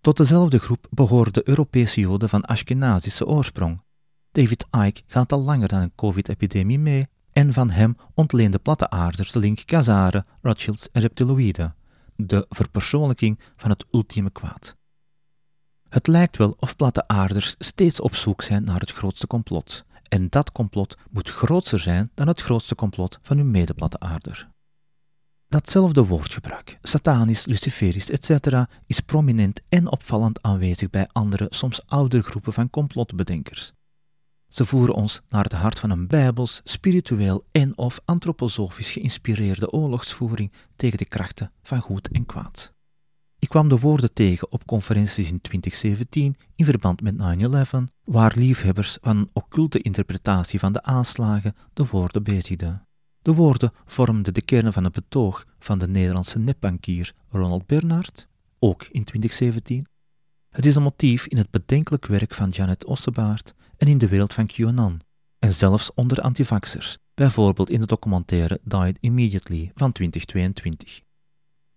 Tot 0.00 0.16
dezelfde 0.16 0.58
groep 0.58 0.86
behoren 0.90 1.32
de 1.32 1.48
Europese 1.48 2.00
Joden 2.00 2.28
van 2.28 2.44
Ashkenazische 2.44 3.26
oorsprong. 3.26 3.83
David 4.34 4.66
Icke 4.70 5.02
gaat 5.06 5.32
al 5.32 5.40
langer 5.40 5.68
dan 5.68 5.80
een 5.80 5.94
COVID-epidemie 5.94 6.78
mee 6.78 7.08
en 7.32 7.52
van 7.52 7.70
hem 7.70 7.96
ontleende 8.14 8.58
platte 8.58 8.90
aarders 8.90 9.32
de 9.32 9.38
link 9.38 9.64
Khazaren, 9.64 10.26
Rothschilds 10.42 10.88
en 10.92 11.00
reptiloïden, 11.00 11.74
de 12.16 12.46
verpersoonlijking 12.48 13.38
van 13.56 13.70
het 13.70 13.84
ultieme 13.92 14.30
kwaad. 14.30 14.76
Het 15.88 16.06
lijkt 16.06 16.36
wel 16.36 16.56
of 16.58 16.76
platte 16.76 17.08
aarders 17.08 17.54
steeds 17.58 18.00
op 18.00 18.14
zoek 18.14 18.42
zijn 18.42 18.64
naar 18.64 18.80
het 18.80 18.92
grootste 18.92 19.26
complot, 19.26 19.84
en 20.08 20.28
dat 20.28 20.52
complot 20.52 20.96
moet 21.10 21.30
groter 21.30 21.80
zijn 21.80 22.10
dan 22.14 22.28
het 22.28 22.42
grootste 22.42 22.74
complot 22.74 23.18
van 23.22 23.38
uw 23.38 23.44
medeplatte 23.44 23.98
aarder. 23.98 24.48
Datzelfde 25.48 26.04
woordgebruik, 26.04 26.78
satanisch, 26.82 27.46
luciferisch, 27.46 28.10
etc., 28.10 28.64
is 28.86 29.00
prominent 29.00 29.60
en 29.68 29.90
opvallend 29.90 30.42
aanwezig 30.42 30.90
bij 30.90 31.08
andere, 31.12 31.46
soms 31.50 31.86
oudere 31.86 32.22
groepen 32.22 32.52
van 32.52 32.70
complotbedenkers. 32.70 33.73
Ze 34.54 34.64
voeren 34.64 34.94
ons 34.94 35.20
naar 35.28 35.42
het 35.42 35.52
hart 35.52 35.78
van 35.78 35.90
een 35.90 36.06
bijbels, 36.06 36.60
spiritueel 36.64 37.44
en 37.52 37.78
of 37.78 38.00
antroposofisch 38.04 38.90
geïnspireerde 38.90 39.70
oorlogsvoering 39.70 40.52
tegen 40.76 40.98
de 40.98 41.04
krachten 41.04 41.52
van 41.62 41.80
goed 41.80 42.08
en 42.08 42.26
kwaad. 42.26 42.72
Ik 43.38 43.48
kwam 43.48 43.68
de 43.68 43.78
woorden 43.78 44.12
tegen 44.12 44.52
op 44.52 44.66
conferenties 44.66 45.30
in 45.30 45.40
2017 45.40 46.36
in 46.56 46.64
verband 46.64 47.00
met 47.00 47.14
9-11, 47.14 47.92
waar 48.04 48.32
liefhebbers 48.36 48.98
van 49.00 49.16
een 49.16 49.30
occulte 49.32 49.82
interpretatie 49.82 50.58
van 50.58 50.72
de 50.72 50.82
aanslagen 50.82 51.54
de 51.72 51.86
woorden 51.90 52.22
bezigden. 52.22 52.86
De 53.22 53.34
woorden 53.34 53.72
vormden 53.86 54.34
de 54.34 54.42
kern 54.42 54.72
van 54.72 54.84
het 54.84 54.92
betoog 54.92 55.46
van 55.58 55.78
de 55.78 55.88
Nederlandse 55.88 56.38
nepbankier 56.38 57.12
Ronald 57.28 57.66
Bernhard, 57.66 58.28
ook 58.58 58.82
in 58.82 59.04
2017. 59.04 59.86
Het 60.50 60.66
is 60.66 60.74
een 60.74 60.82
motief 60.82 61.26
in 61.26 61.36
het 61.36 61.50
bedenkelijk 61.50 62.06
werk 62.06 62.34
van 62.34 62.48
Janet 62.48 62.84
Ossebaard 62.84 63.54
en 63.78 63.88
in 63.88 63.98
de 63.98 64.08
wereld 64.08 64.32
van 64.32 64.46
QAnon, 64.46 65.00
en 65.38 65.52
zelfs 65.52 65.94
onder 65.94 66.20
antivaxers, 66.20 66.98
bijvoorbeeld 67.14 67.70
in 67.70 67.80
de 67.80 67.86
documentaire 67.86 68.60
Died 68.64 68.98
Immediately 69.00 69.70
van 69.74 69.92
2022. 69.92 71.00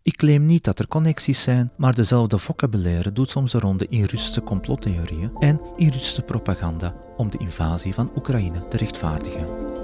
Ik 0.01 0.15
claim 0.15 0.45
niet 0.45 0.63
dat 0.63 0.79
er 0.79 0.87
connecties 0.87 1.41
zijn, 1.41 1.71
maar 1.77 1.95
dezelfde 1.95 2.37
vocabulaire 2.37 3.11
doet 3.11 3.29
soms 3.29 3.51
de 3.51 3.59
ronde 3.59 3.87
in 3.89 4.03
Russische 4.03 4.41
complottheorieën 4.41 5.31
en 5.39 5.61
in 5.77 5.89
Russische 5.89 6.21
propaganda 6.21 6.95
om 7.17 7.29
de 7.29 7.37
invasie 7.37 7.93
van 7.93 8.11
Oekraïne 8.15 8.67
te 8.67 8.77
rechtvaardigen. 8.77 9.76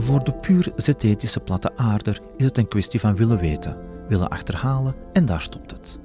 Voor 0.00 0.24
de 0.24 0.32
puur 0.32 0.72
zethetische 0.76 1.40
platte 1.40 1.76
aarder 1.76 2.20
is 2.36 2.44
het 2.44 2.58
een 2.58 2.68
kwestie 2.68 3.00
van 3.00 3.16
willen 3.16 3.38
weten, 3.38 3.76
willen 4.08 4.28
achterhalen 4.28 4.94
en 5.12 5.24
daar 5.24 5.40
stopt 5.40 5.70
het. 5.70 5.98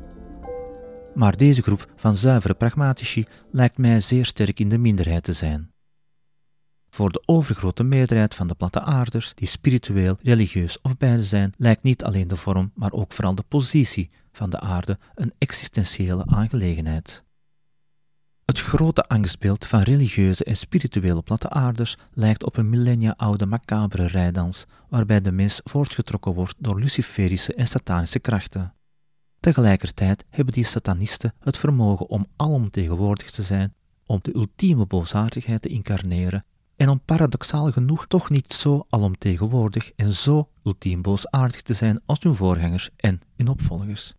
Maar 1.13 1.37
deze 1.37 1.61
groep 1.61 1.91
van 1.95 2.15
zuivere 2.15 2.53
pragmatici 2.53 3.25
lijkt 3.51 3.77
mij 3.77 3.99
zeer 3.99 4.25
sterk 4.25 4.59
in 4.59 4.69
de 4.69 4.77
minderheid 4.77 5.23
te 5.23 5.33
zijn. 5.33 5.71
Voor 6.89 7.11
de 7.11 7.23
overgrote 7.25 7.83
meerderheid 7.83 8.35
van 8.35 8.47
de 8.47 8.55
platte 8.55 8.81
aarders, 8.81 9.33
die 9.33 9.47
spiritueel, 9.47 10.17
religieus 10.21 10.81
of 10.81 10.97
beide 10.97 11.23
zijn, 11.23 11.53
lijkt 11.57 11.83
niet 11.83 12.03
alleen 12.03 12.27
de 12.27 12.35
vorm, 12.35 12.71
maar 12.73 12.91
ook 12.91 13.13
vooral 13.13 13.35
de 13.35 13.43
positie 13.47 14.09
van 14.31 14.49
de 14.49 14.59
aarde 14.59 14.97
een 15.15 15.33
existentiële 15.37 16.25
aangelegenheid. 16.25 17.23
Het 18.45 18.59
grote 18.59 19.07
angstbeeld 19.07 19.65
van 19.65 19.81
religieuze 19.81 20.43
en 20.43 20.57
spirituele 20.57 21.21
platte 21.21 21.49
aarders 21.49 21.97
lijkt 22.13 22.43
op 22.43 22.57
een 22.57 22.69
millennia 22.69 23.13
oude 23.17 23.45
macabere 23.45 24.07
rijdans, 24.07 24.65
waarbij 24.89 25.21
de 25.21 25.31
mens 25.31 25.61
voortgetrokken 25.63 26.33
wordt 26.33 26.55
door 26.57 26.79
luciferische 26.79 27.53
en 27.53 27.67
satanische 27.67 28.19
krachten. 28.19 28.73
Tegelijkertijd 29.39 30.25
hebben 30.29 30.53
die 30.53 30.63
satanisten 30.63 31.33
het 31.39 31.57
vermogen 31.57 32.07
om 32.07 32.27
alomtegenwoordig 32.35 33.31
te 33.31 33.43
zijn, 33.43 33.73
om 34.05 34.19
de 34.21 34.35
ultieme 34.35 34.85
boosaardigheid 34.85 35.61
te 35.61 35.69
incarneren 35.69 36.45
en 36.75 36.89
om 36.89 37.01
paradoxaal 37.05 37.71
genoeg 37.71 38.07
toch 38.07 38.29
niet 38.29 38.53
zo 38.53 38.85
alomtegenwoordig 38.89 39.91
en 39.95 40.13
zo 40.13 40.49
ultiem 40.63 41.01
boosaardig 41.01 41.61
te 41.61 41.73
zijn 41.73 42.01
als 42.05 42.23
hun 42.23 42.35
voorgangers 42.35 42.89
en 42.95 43.21
hun 43.35 43.47
opvolgers. 43.47 44.13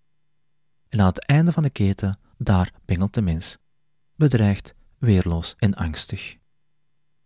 En 0.89 1.01
aan 1.01 1.07
het 1.07 1.27
einde 1.27 1.53
van 1.53 1.63
de 1.63 1.71
keten, 1.71 2.19
daar 2.39 2.73
bengelt 2.85 3.15
de 3.15 3.23
mens, 3.23 3.59
bedreigd, 4.17 4.75
weerloos 4.99 5.55
en 5.59 5.75
angstig. 5.75 6.37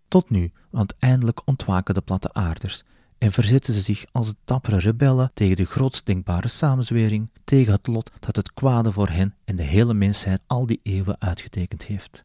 Tot 0.09 0.31
nu, 0.31 0.53
want 0.71 0.95
eindelijk 0.99 1.47
ontwaken 1.47 1.95
de 1.95 2.01
platte 2.01 2.33
aarders 2.33 2.83
en 3.19 3.33
verzetten 3.33 3.75
ze 3.75 3.81
zich 3.81 4.05
als 4.13 4.35
dappere 4.45 4.79
rebellen 4.79 5.31
tegen 5.35 5.57
de 5.57 5.65
grootst 5.65 6.07
denkbare 6.07 6.49
samenzwering, 6.49 7.31
tegen 7.45 7.73
het 7.73 7.87
lot 7.87 8.11
dat 8.21 8.37
het 8.37 8.53
kwade 8.53 8.93
voor 8.93 9.09
hen 9.09 9.35
en 9.45 9.57
de 9.57 9.63
hele 9.63 9.95
mensheid 9.95 10.41
al 10.47 10.67
die 10.67 10.81
eeuwen 10.83 11.21
uitgetekend 11.21 11.85
heeft. 11.85 12.25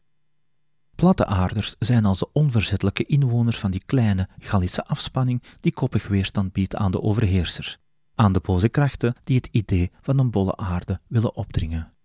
Platte 0.94 1.26
aarders 1.26 1.74
zijn 1.78 2.04
als 2.04 2.18
de 2.18 2.32
onverzettelijke 2.32 3.04
inwoners 3.04 3.58
van 3.58 3.70
die 3.70 3.82
kleine 3.86 4.28
Gallische 4.38 4.84
afspanning 4.84 5.42
die 5.60 5.72
koppig 5.72 6.08
weerstand 6.08 6.52
biedt 6.52 6.76
aan 6.76 6.90
de 6.90 7.02
overheersers, 7.02 7.78
aan 8.14 8.32
de 8.32 8.40
boze 8.40 8.68
krachten 8.68 9.14
die 9.24 9.36
het 9.36 9.48
idee 9.50 9.90
van 10.00 10.18
een 10.18 10.30
bolle 10.30 10.56
aarde 10.56 11.00
willen 11.06 11.34
opdringen. 11.34 11.95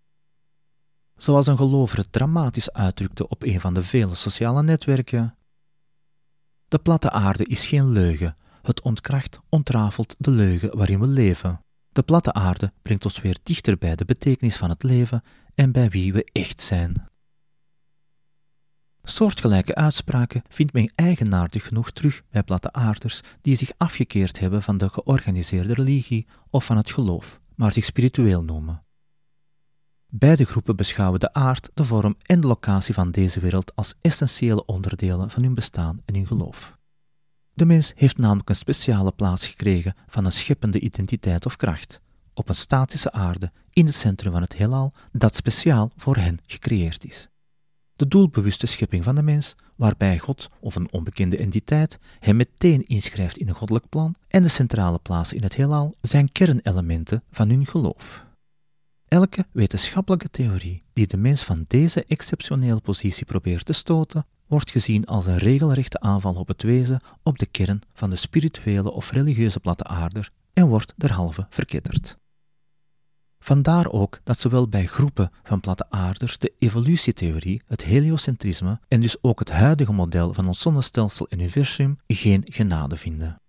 Zoals 1.22 1.46
een 1.46 1.56
gelover 1.56 1.98
het 1.98 2.12
dramatisch 2.12 2.72
uitdrukte 2.72 3.28
op 3.28 3.42
een 3.42 3.60
van 3.60 3.74
de 3.74 3.82
vele 3.82 4.14
sociale 4.14 4.62
netwerken. 4.62 5.36
De 6.68 6.78
platte 6.78 7.10
aarde 7.10 7.44
is 7.44 7.66
geen 7.66 7.90
leugen, 7.90 8.36
het 8.62 8.80
ontkracht, 8.80 9.40
ontrafelt 9.48 10.14
de 10.18 10.30
leugen 10.30 10.76
waarin 10.76 11.00
we 11.00 11.06
leven. 11.06 11.64
De 11.92 12.02
platte 12.02 12.32
aarde 12.32 12.72
brengt 12.82 13.04
ons 13.04 13.20
weer 13.20 13.38
dichter 13.42 13.78
bij 13.78 13.96
de 13.96 14.04
betekenis 14.04 14.56
van 14.56 14.68
het 14.68 14.82
leven 14.82 15.22
en 15.54 15.72
bij 15.72 15.88
wie 15.88 16.12
we 16.12 16.28
echt 16.32 16.60
zijn. 16.60 17.08
Soortgelijke 19.02 19.74
uitspraken 19.74 20.42
vindt 20.48 20.72
men 20.72 20.92
eigenaardig 20.94 21.64
genoeg 21.64 21.90
terug 21.90 22.22
bij 22.30 22.42
platte 22.42 22.72
aarders 22.72 23.20
die 23.40 23.56
zich 23.56 23.72
afgekeerd 23.76 24.38
hebben 24.38 24.62
van 24.62 24.78
de 24.78 24.88
georganiseerde 24.88 25.74
religie 25.74 26.26
of 26.50 26.64
van 26.64 26.76
het 26.76 26.90
geloof, 26.90 27.40
maar 27.54 27.72
zich 27.72 27.84
spiritueel 27.84 28.44
noemen. 28.44 28.81
Beide 30.14 30.44
groepen 30.44 30.76
beschouwen 30.76 31.20
de 31.20 31.32
aard, 31.32 31.70
de 31.74 31.84
vorm 31.84 32.16
en 32.22 32.40
de 32.40 32.46
locatie 32.46 32.94
van 32.94 33.10
deze 33.10 33.40
wereld 33.40 33.76
als 33.76 33.94
essentiële 34.00 34.64
onderdelen 34.64 35.30
van 35.30 35.42
hun 35.42 35.54
bestaan 35.54 36.02
en 36.04 36.14
hun 36.14 36.26
geloof. 36.26 36.76
De 37.54 37.64
mens 37.64 37.92
heeft 37.96 38.18
namelijk 38.18 38.48
een 38.48 38.56
speciale 38.56 39.12
plaats 39.12 39.46
gekregen 39.46 39.94
van 40.06 40.24
een 40.24 40.32
scheppende 40.32 40.80
identiteit 40.80 41.46
of 41.46 41.56
kracht, 41.56 42.00
op 42.34 42.48
een 42.48 42.54
statische 42.54 43.12
aarde 43.12 43.52
in 43.70 43.86
het 43.86 43.94
centrum 43.94 44.32
van 44.32 44.42
het 44.42 44.52
heelal 44.52 44.92
dat 45.12 45.34
speciaal 45.34 45.90
voor 45.96 46.16
hen 46.16 46.38
gecreëerd 46.46 47.04
is. 47.04 47.28
De 47.96 48.08
doelbewuste 48.08 48.66
schepping 48.66 49.04
van 49.04 49.14
de 49.14 49.22
mens, 49.22 49.54
waarbij 49.76 50.18
God 50.18 50.48
of 50.60 50.74
een 50.74 50.92
onbekende 50.92 51.36
entiteit 51.36 51.98
hem 52.18 52.36
meteen 52.36 52.86
inschrijft 52.86 53.36
in 53.36 53.48
een 53.48 53.54
goddelijk 53.54 53.88
plan 53.88 54.14
en 54.28 54.42
de 54.42 54.48
centrale 54.48 54.98
plaats 54.98 55.32
in 55.32 55.42
het 55.42 55.54
heelal, 55.54 55.94
zijn 56.00 56.32
kernelementen 56.32 57.22
van 57.30 57.48
hun 57.48 57.66
geloof. 57.66 58.30
Elke 59.12 59.46
wetenschappelijke 59.52 60.30
theorie 60.30 60.82
die 60.92 61.06
de 61.06 61.16
mens 61.16 61.42
van 61.42 61.64
deze 61.68 62.04
exceptionele 62.04 62.80
positie 62.80 63.24
probeert 63.24 63.64
te 63.64 63.72
stoten, 63.72 64.26
wordt 64.46 64.70
gezien 64.70 65.06
als 65.06 65.26
een 65.26 65.38
regelrechte 65.38 66.00
aanval 66.00 66.34
op 66.34 66.48
het 66.48 66.62
wezen, 66.62 67.00
op 67.22 67.38
de 67.38 67.46
kern 67.46 67.82
van 67.94 68.10
de 68.10 68.16
spirituele 68.16 68.90
of 68.90 69.10
religieuze 69.10 69.60
platte 69.60 69.84
aarder 69.84 70.30
en 70.52 70.66
wordt 70.66 70.94
derhalve 70.96 71.46
verketterd. 71.50 72.18
Vandaar 73.38 73.90
ook 73.90 74.20
dat 74.24 74.38
zowel 74.38 74.68
bij 74.68 74.86
groepen 74.86 75.30
van 75.42 75.60
platte 75.60 75.86
aarders 75.90 76.38
de 76.38 76.52
evolutietheorie, 76.58 77.62
het 77.66 77.84
heliocentrisme 77.84 78.80
en 78.88 79.00
dus 79.00 79.22
ook 79.22 79.38
het 79.38 79.50
huidige 79.50 79.92
model 79.92 80.34
van 80.34 80.46
ons 80.46 80.60
zonnestelsel 80.60 81.26
universum 81.30 81.98
geen 82.06 82.42
genade 82.44 82.96
vinden. 82.96 83.41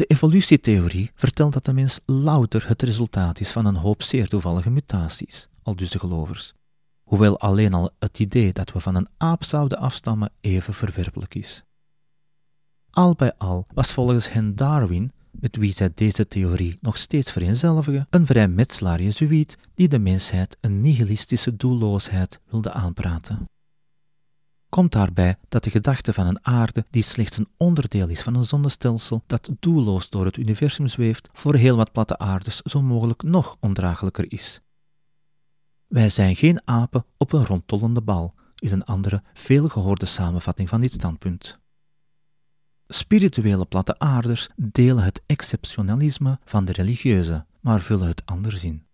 De 0.00 0.06
evolutietheorie 0.06 1.10
vertelt 1.14 1.52
dat 1.52 1.64
de 1.64 1.72
mens 1.72 2.00
louter 2.06 2.68
het 2.68 2.82
resultaat 2.82 3.40
is 3.40 3.50
van 3.50 3.66
een 3.66 3.76
hoop 3.76 4.02
zeer 4.02 4.28
toevallige 4.28 4.70
mutaties, 4.70 5.48
al 5.62 5.76
dus 5.76 5.90
de 5.90 5.98
gelovers, 5.98 6.54
hoewel 7.02 7.38
alleen 7.38 7.74
al 7.74 7.90
het 7.98 8.18
idee 8.18 8.52
dat 8.52 8.72
we 8.72 8.80
van 8.80 8.94
een 8.94 9.08
aap 9.16 9.44
zouden 9.44 9.78
afstammen 9.78 10.32
even 10.40 10.74
verwerpelijk 10.74 11.34
is. 11.34 11.62
Al 12.90 13.14
bij 13.14 13.32
al 13.38 13.66
was 13.74 13.90
volgens 13.90 14.32
hen 14.32 14.56
Darwin, 14.56 15.12
met 15.30 15.56
wie 15.56 15.72
zij 15.72 15.90
deze 15.94 16.28
theorie 16.28 16.76
nog 16.80 16.96
steeds 16.96 17.30
vereenzelvigen, 17.30 18.06
een 18.10 18.26
vrijmetselaar 18.26 19.02
jezuïet 19.02 19.56
die 19.74 19.88
de 19.88 19.98
mensheid 19.98 20.56
een 20.60 20.80
nihilistische 20.80 21.56
doelloosheid 21.56 22.40
wilde 22.50 22.72
aanpraten. 22.72 23.48
Komt 24.70 24.92
daarbij 24.92 25.38
dat 25.48 25.64
de 25.64 25.70
gedachte 25.70 26.12
van 26.12 26.26
een 26.26 26.46
aarde 26.46 26.86
die 26.90 27.02
slechts 27.02 27.36
een 27.36 27.48
onderdeel 27.56 28.08
is 28.08 28.22
van 28.22 28.34
een 28.34 28.44
zonnestelsel 28.44 29.22
dat 29.26 29.50
doelloos 29.60 30.10
door 30.10 30.24
het 30.24 30.36
universum 30.36 30.88
zweeft, 30.88 31.28
voor 31.32 31.54
heel 31.54 31.76
wat 31.76 31.92
platte 31.92 32.18
aardes 32.18 32.60
zo 32.60 32.82
mogelijk 32.82 33.22
nog 33.22 33.56
ondraaglijker 33.60 34.32
is. 34.32 34.60
Wij 35.86 36.10
zijn 36.10 36.36
geen 36.36 36.60
apen 36.64 37.04
op 37.16 37.32
een 37.32 37.46
rondtollende 37.46 38.00
bal, 38.00 38.34
is 38.54 38.72
een 38.72 38.84
andere, 38.84 39.22
veel 39.34 39.68
gehoorde 39.68 40.06
samenvatting 40.06 40.68
van 40.68 40.80
dit 40.80 40.92
standpunt. 40.92 41.58
Spirituele 42.86 43.64
platte 43.64 43.98
aarders 43.98 44.48
delen 44.56 45.04
het 45.04 45.22
exceptionalisme 45.26 46.38
van 46.44 46.64
de 46.64 46.72
religieuze, 46.72 47.46
maar 47.60 47.80
vullen 47.80 48.06
het 48.06 48.22
anders 48.24 48.64
in. 48.64 48.86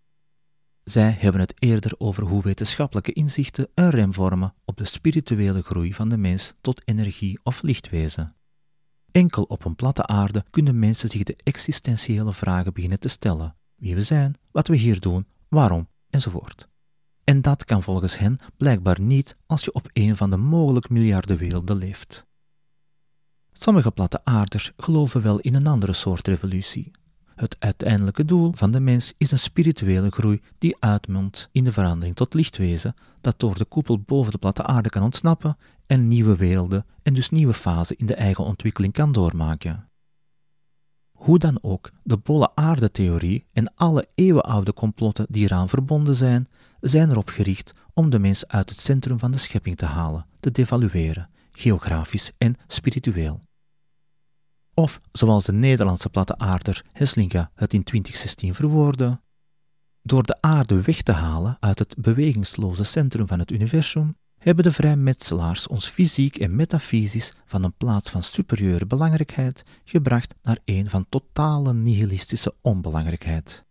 Zij 0.87 1.15
hebben 1.19 1.41
het 1.41 1.53
eerder 1.55 1.93
over 1.97 2.23
hoe 2.23 2.43
wetenschappelijke 2.43 3.13
inzichten 3.13 3.69
een 3.73 3.89
rem 3.89 4.13
vormen 4.13 4.53
op 4.65 4.77
de 4.77 4.85
spirituele 4.85 5.61
groei 5.61 5.93
van 5.93 6.09
de 6.09 6.17
mens 6.17 6.53
tot 6.61 6.81
energie 6.85 7.39
of 7.43 7.61
lichtwezen. 7.61 8.35
Enkel 9.11 9.43
op 9.43 9.65
een 9.65 9.75
platte 9.75 10.05
aarde 10.05 10.45
kunnen 10.49 10.79
mensen 10.79 11.09
zich 11.09 11.23
de 11.23 11.35
existentiële 11.43 12.33
vragen 12.33 12.73
beginnen 12.73 12.99
te 12.99 13.07
stellen: 13.07 13.55
wie 13.75 13.95
we 13.95 14.03
zijn, 14.03 14.35
wat 14.51 14.67
we 14.67 14.75
hier 14.75 14.99
doen, 14.99 15.27
waarom, 15.47 15.87
enzovoort. 16.09 16.67
En 17.23 17.41
dat 17.41 17.65
kan 17.65 17.83
volgens 17.83 18.17
hen 18.17 18.39
blijkbaar 18.57 19.01
niet 19.01 19.35
als 19.45 19.63
je 19.63 19.73
op 19.73 19.89
een 19.93 20.17
van 20.17 20.29
de 20.29 20.37
mogelijk 20.37 20.89
miljarden 20.89 21.37
werelden 21.37 21.75
leeft. 21.75 22.25
Sommige 23.51 23.91
platte 23.91 24.21
aarders 24.23 24.71
geloven 24.77 25.21
wel 25.21 25.39
in 25.39 25.55
een 25.55 25.67
andere 25.67 25.93
soort 25.93 26.27
revolutie. 26.27 26.91
Het 27.37 27.55
uiteindelijke 27.59 28.25
doel 28.25 28.51
van 28.55 28.71
de 28.71 28.79
mens 28.79 29.13
is 29.17 29.31
een 29.31 29.39
spirituele 29.39 30.09
groei 30.09 30.41
die 30.57 30.75
uitmondt 30.79 31.49
in 31.51 31.63
de 31.63 31.71
verandering 31.71 32.15
tot 32.15 32.33
lichtwezen, 32.33 32.93
dat 33.21 33.39
door 33.39 33.57
de 33.57 33.65
koepel 33.65 33.99
boven 33.99 34.31
de 34.31 34.37
platte 34.37 34.63
aarde 34.63 34.89
kan 34.89 35.03
ontsnappen 35.03 35.57
en 35.85 36.07
nieuwe 36.07 36.35
werelden 36.35 36.85
en 37.03 37.13
dus 37.13 37.29
nieuwe 37.29 37.53
fasen 37.53 37.97
in 37.97 38.05
de 38.05 38.15
eigen 38.15 38.43
ontwikkeling 38.43 38.93
kan 38.93 39.11
doormaken. 39.11 39.89
Hoe 41.11 41.39
dan 41.39 41.63
ook, 41.63 41.91
de 42.03 42.17
bolle 42.17 42.51
aarde-theorie 42.55 43.45
en 43.53 43.73
alle 43.75 44.07
eeuwenoude 44.15 44.73
complotten 44.73 45.25
die 45.29 45.43
eraan 45.43 45.69
verbonden 45.69 46.15
zijn, 46.15 46.47
zijn 46.79 47.09
erop 47.09 47.29
gericht 47.29 47.73
om 47.93 48.09
de 48.09 48.19
mens 48.19 48.47
uit 48.47 48.69
het 48.69 48.79
centrum 48.79 49.19
van 49.19 49.31
de 49.31 49.37
schepping 49.37 49.77
te 49.77 49.85
halen, 49.85 50.25
te 50.39 50.51
devalueren, 50.51 51.29
geografisch 51.51 52.31
en 52.37 52.55
spiritueel. 52.67 53.46
Of, 54.79 55.01
zoals 55.11 55.45
de 55.45 55.53
Nederlandse 55.53 56.09
platte 56.09 56.37
aarder 56.37 56.85
Heslinga 56.91 57.51
het 57.53 57.73
in 57.73 57.83
2016 57.83 58.53
verwoordde, 58.53 59.19
door 60.01 60.23
de 60.23 60.37
aarde 60.41 60.81
weg 60.81 61.01
te 61.01 61.11
halen 61.11 61.57
uit 61.59 61.79
het 61.79 61.95
bewegingsloze 61.97 62.83
centrum 62.83 63.27
van 63.27 63.39
het 63.39 63.51
universum, 63.51 64.17
hebben 64.37 64.63
de 64.63 64.71
vrijmetselaars 64.71 65.67
ons 65.67 65.89
fysiek 65.89 66.37
en 66.37 66.55
metafysisch 66.55 67.33
van 67.45 67.63
een 67.63 67.73
plaats 67.73 68.09
van 68.09 68.23
superieure 68.23 68.85
belangrijkheid 68.85 69.63
gebracht 69.83 70.35
naar 70.41 70.59
een 70.65 70.89
van 70.89 71.05
totale 71.09 71.73
nihilistische 71.73 72.55
onbelangrijkheid. 72.61 73.65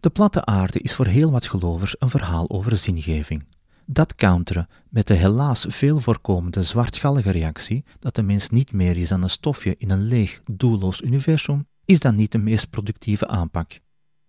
De 0.00 0.10
platte 0.10 0.44
aarde 0.44 0.80
is 0.80 0.94
voor 0.94 1.06
heel 1.06 1.30
wat 1.30 1.46
gelovers 1.46 1.96
een 1.98 2.10
verhaal 2.10 2.50
over 2.50 2.76
zingeving. 2.76 3.44
Dat 3.92 4.14
counteren 4.14 4.68
met 4.88 5.06
de 5.06 5.14
helaas 5.14 5.66
veel 5.68 6.00
voorkomende 6.00 6.62
zwartgallige 6.62 7.30
reactie 7.30 7.84
dat 7.98 8.14
de 8.14 8.22
mens 8.22 8.48
niet 8.48 8.72
meer 8.72 8.96
is 8.96 9.08
dan 9.08 9.22
een 9.22 9.30
stofje 9.30 9.74
in 9.78 9.90
een 9.90 10.02
leeg, 10.02 10.40
doelloos 10.50 11.00
universum, 11.00 11.66
is 11.84 12.00
dan 12.00 12.14
niet 12.14 12.32
de 12.32 12.38
meest 12.38 12.70
productieve 12.70 13.26
aanpak. 13.26 13.80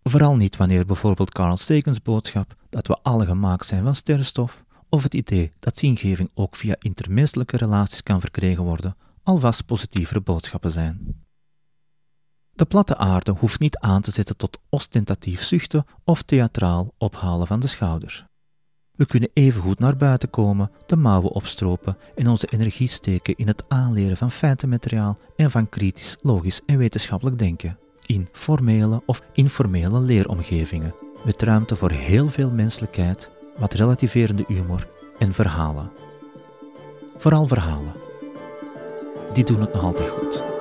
Vooral 0.01 0.35
niet 0.35 0.57
wanneer 0.57 0.85
bijvoorbeeld 0.85 1.31
Carl 1.31 1.57
Sagan's 1.57 2.01
boodschap 2.01 2.55
dat 2.69 2.87
we 2.87 2.97
alle 3.01 3.25
gemaakt 3.25 3.65
zijn 3.65 3.83
van 3.83 3.95
sterrenstof, 3.95 4.63
of 4.89 5.03
het 5.03 5.13
idee 5.13 5.51
dat 5.59 5.77
zingeving 5.77 6.29
ook 6.33 6.55
via 6.55 6.75
intermenselijke 6.79 7.57
relaties 7.57 8.03
kan 8.03 8.19
verkregen 8.19 8.63
worden, 8.63 8.97
alvast 9.23 9.65
positievere 9.65 10.21
boodschappen 10.21 10.71
zijn. 10.71 11.25
De 12.53 12.65
platte 12.65 12.97
aarde 12.97 13.31
hoeft 13.31 13.59
niet 13.59 13.77
aan 13.77 14.01
te 14.01 14.11
zetten 14.11 14.37
tot 14.37 14.59
ostentatief 14.69 15.43
zuchten 15.43 15.85
of 16.03 16.21
theatraal 16.21 16.93
ophalen 16.97 17.47
van 17.47 17.59
de 17.59 17.67
schouders. 17.67 18.25
We 18.95 19.05
kunnen 19.05 19.29
evengoed 19.33 19.79
naar 19.79 19.97
buiten 19.97 20.29
komen, 20.29 20.71
de 20.85 20.95
mouwen 20.95 21.31
opstropen 21.31 21.97
en 22.15 22.27
onze 22.27 22.47
energie 22.47 22.87
steken 22.87 23.35
in 23.35 23.47
het 23.47 23.63
aanleren 23.67 24.17
van 24.17 24.31
feitenmateriaal 24.31 25.17
en 25.35 25.51
van 25.51 25.69
kritisch, 25.69 26.17
logisch 26.21 26.61
en 26.65 26.77
wetenschappelijk 26.77 27.39
denken, 27.39 27.77
in 28.05 28.27
formele 28.31 29.01
of 29.05 29.21
informele 29.33 29.99
leeromgevingen, 29.99 30.95
met 31.25 31.41
ruimte 31.41 31.75
voor 31.75 31.91
heel 31.91 32.29
veel 32.29 32.51
menselijkheid, 32.51 33.31
wat 33.57 33.73
relativerende 33.73 34.43
humor 34.47 34.87
en 35.19 35.33
verhalen. 35.33 35.91
Vooral 37.17 37.47
verhalen. 37.47 37.93
Die 39.33 39.43
doen 39.43 39.61
het 39.61 39.73
nog 39.73 39.83
altijd 39.83 40.09
goed. 40.09 40.52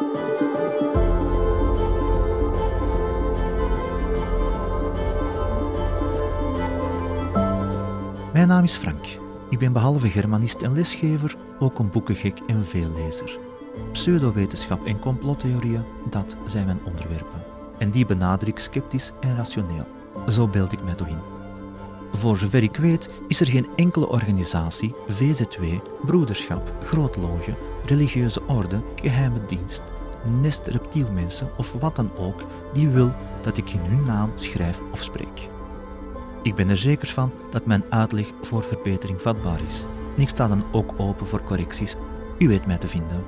Mijn 8.42 8.55
naam 8.55 8.64
is 8.64 8.76
Frank. 8.76 9.07
Ik 9.50 9.59
ben 9.59 9.72
behalve 9.72 10.09
Germanist 10.09 10.62
en 10.62 10.72
lesgever 10.72 11.37
ook 11.59 11.78
een 11.78 11.90
boekengek 11.90 12.40
en 12.46 12.66
veellezer. 12.66 13.38
Pseudowetenschap 13.92 14.87
en 14.87 14.98
complottheorieën, 14.98 15.85
dat 16.11 16.37
zijn 16.46 16.66
mijn 16.66 16.81
onderwerpen. 16.85 17.42
En 17.78 17.90
die 17.90 18.07
benader 18.07 18.48
ik 18.48 18.59
sceptisch 18.59 19.12
en 19.20 19.37
rationeel. 19.37 19.87
Zo 20.28 20.48
beeld 20.48 20.72
ik 20.72 20.83
mij 20.85 20.94
toch 20.94 21.07
in. 21.07 21.18
Voor 22.12 22.37
zover 22.37 22.62
ik 22.62 22.76
weet 22.76 23.09
is 23.28 23.40
er 23.40 23.46
geen 23.46 23.68
enkele 23.76 24.09
organisatie, 24.09 24.94
VZW, 25.09 25.62
broederschap, 26.05 26.72
grootloge, 26.83 27.55
religieuze 27.85 28.42
orde, 28.46 28.83
geheime 28.94 29.46
dienst, 29.46 29.83
nest 30.40 30.66
reptielmensen 30.66 31.50
of 31.57 31.72
wat 31.72 31.96
dan 31.96 32.11
ook 32.16 32.44
die 32.72 32.88
wil 32.88 33.12
dat 33.42 33.57
ik 33.57 33.70
in 33.70 33.81
hun 33.81 34.02
naam 34.02 34.31
schrijf 34.35 34.81
of 34.92 35.02
spreek. 35.02 35.52
Ik 36.42 36.55
ben 36.55 36.68
er 36.68 36.76
zeker 36.76 37.09
van 37.09 37.33
dat 37.50 37.66
mijn 37.66 37.85
uitleg 37.88 38.26
voor 38.42 38.62
verbetering 38.62 39.22
vatbaar 39.22 39.61
is. 39.68 39.85
Ik 40.16 40.28
sta 40.28 40.48
dan 40.48 40.64
ook 40.72 40.94
open 40.96 41.26
voor 41.26 41.42
correcties. 41.42 41.96
U 42.38 42.48
weet 42.48 42.66
mij 42.66 42.78
te 42.78 42.88
vinden. 42.88 43.24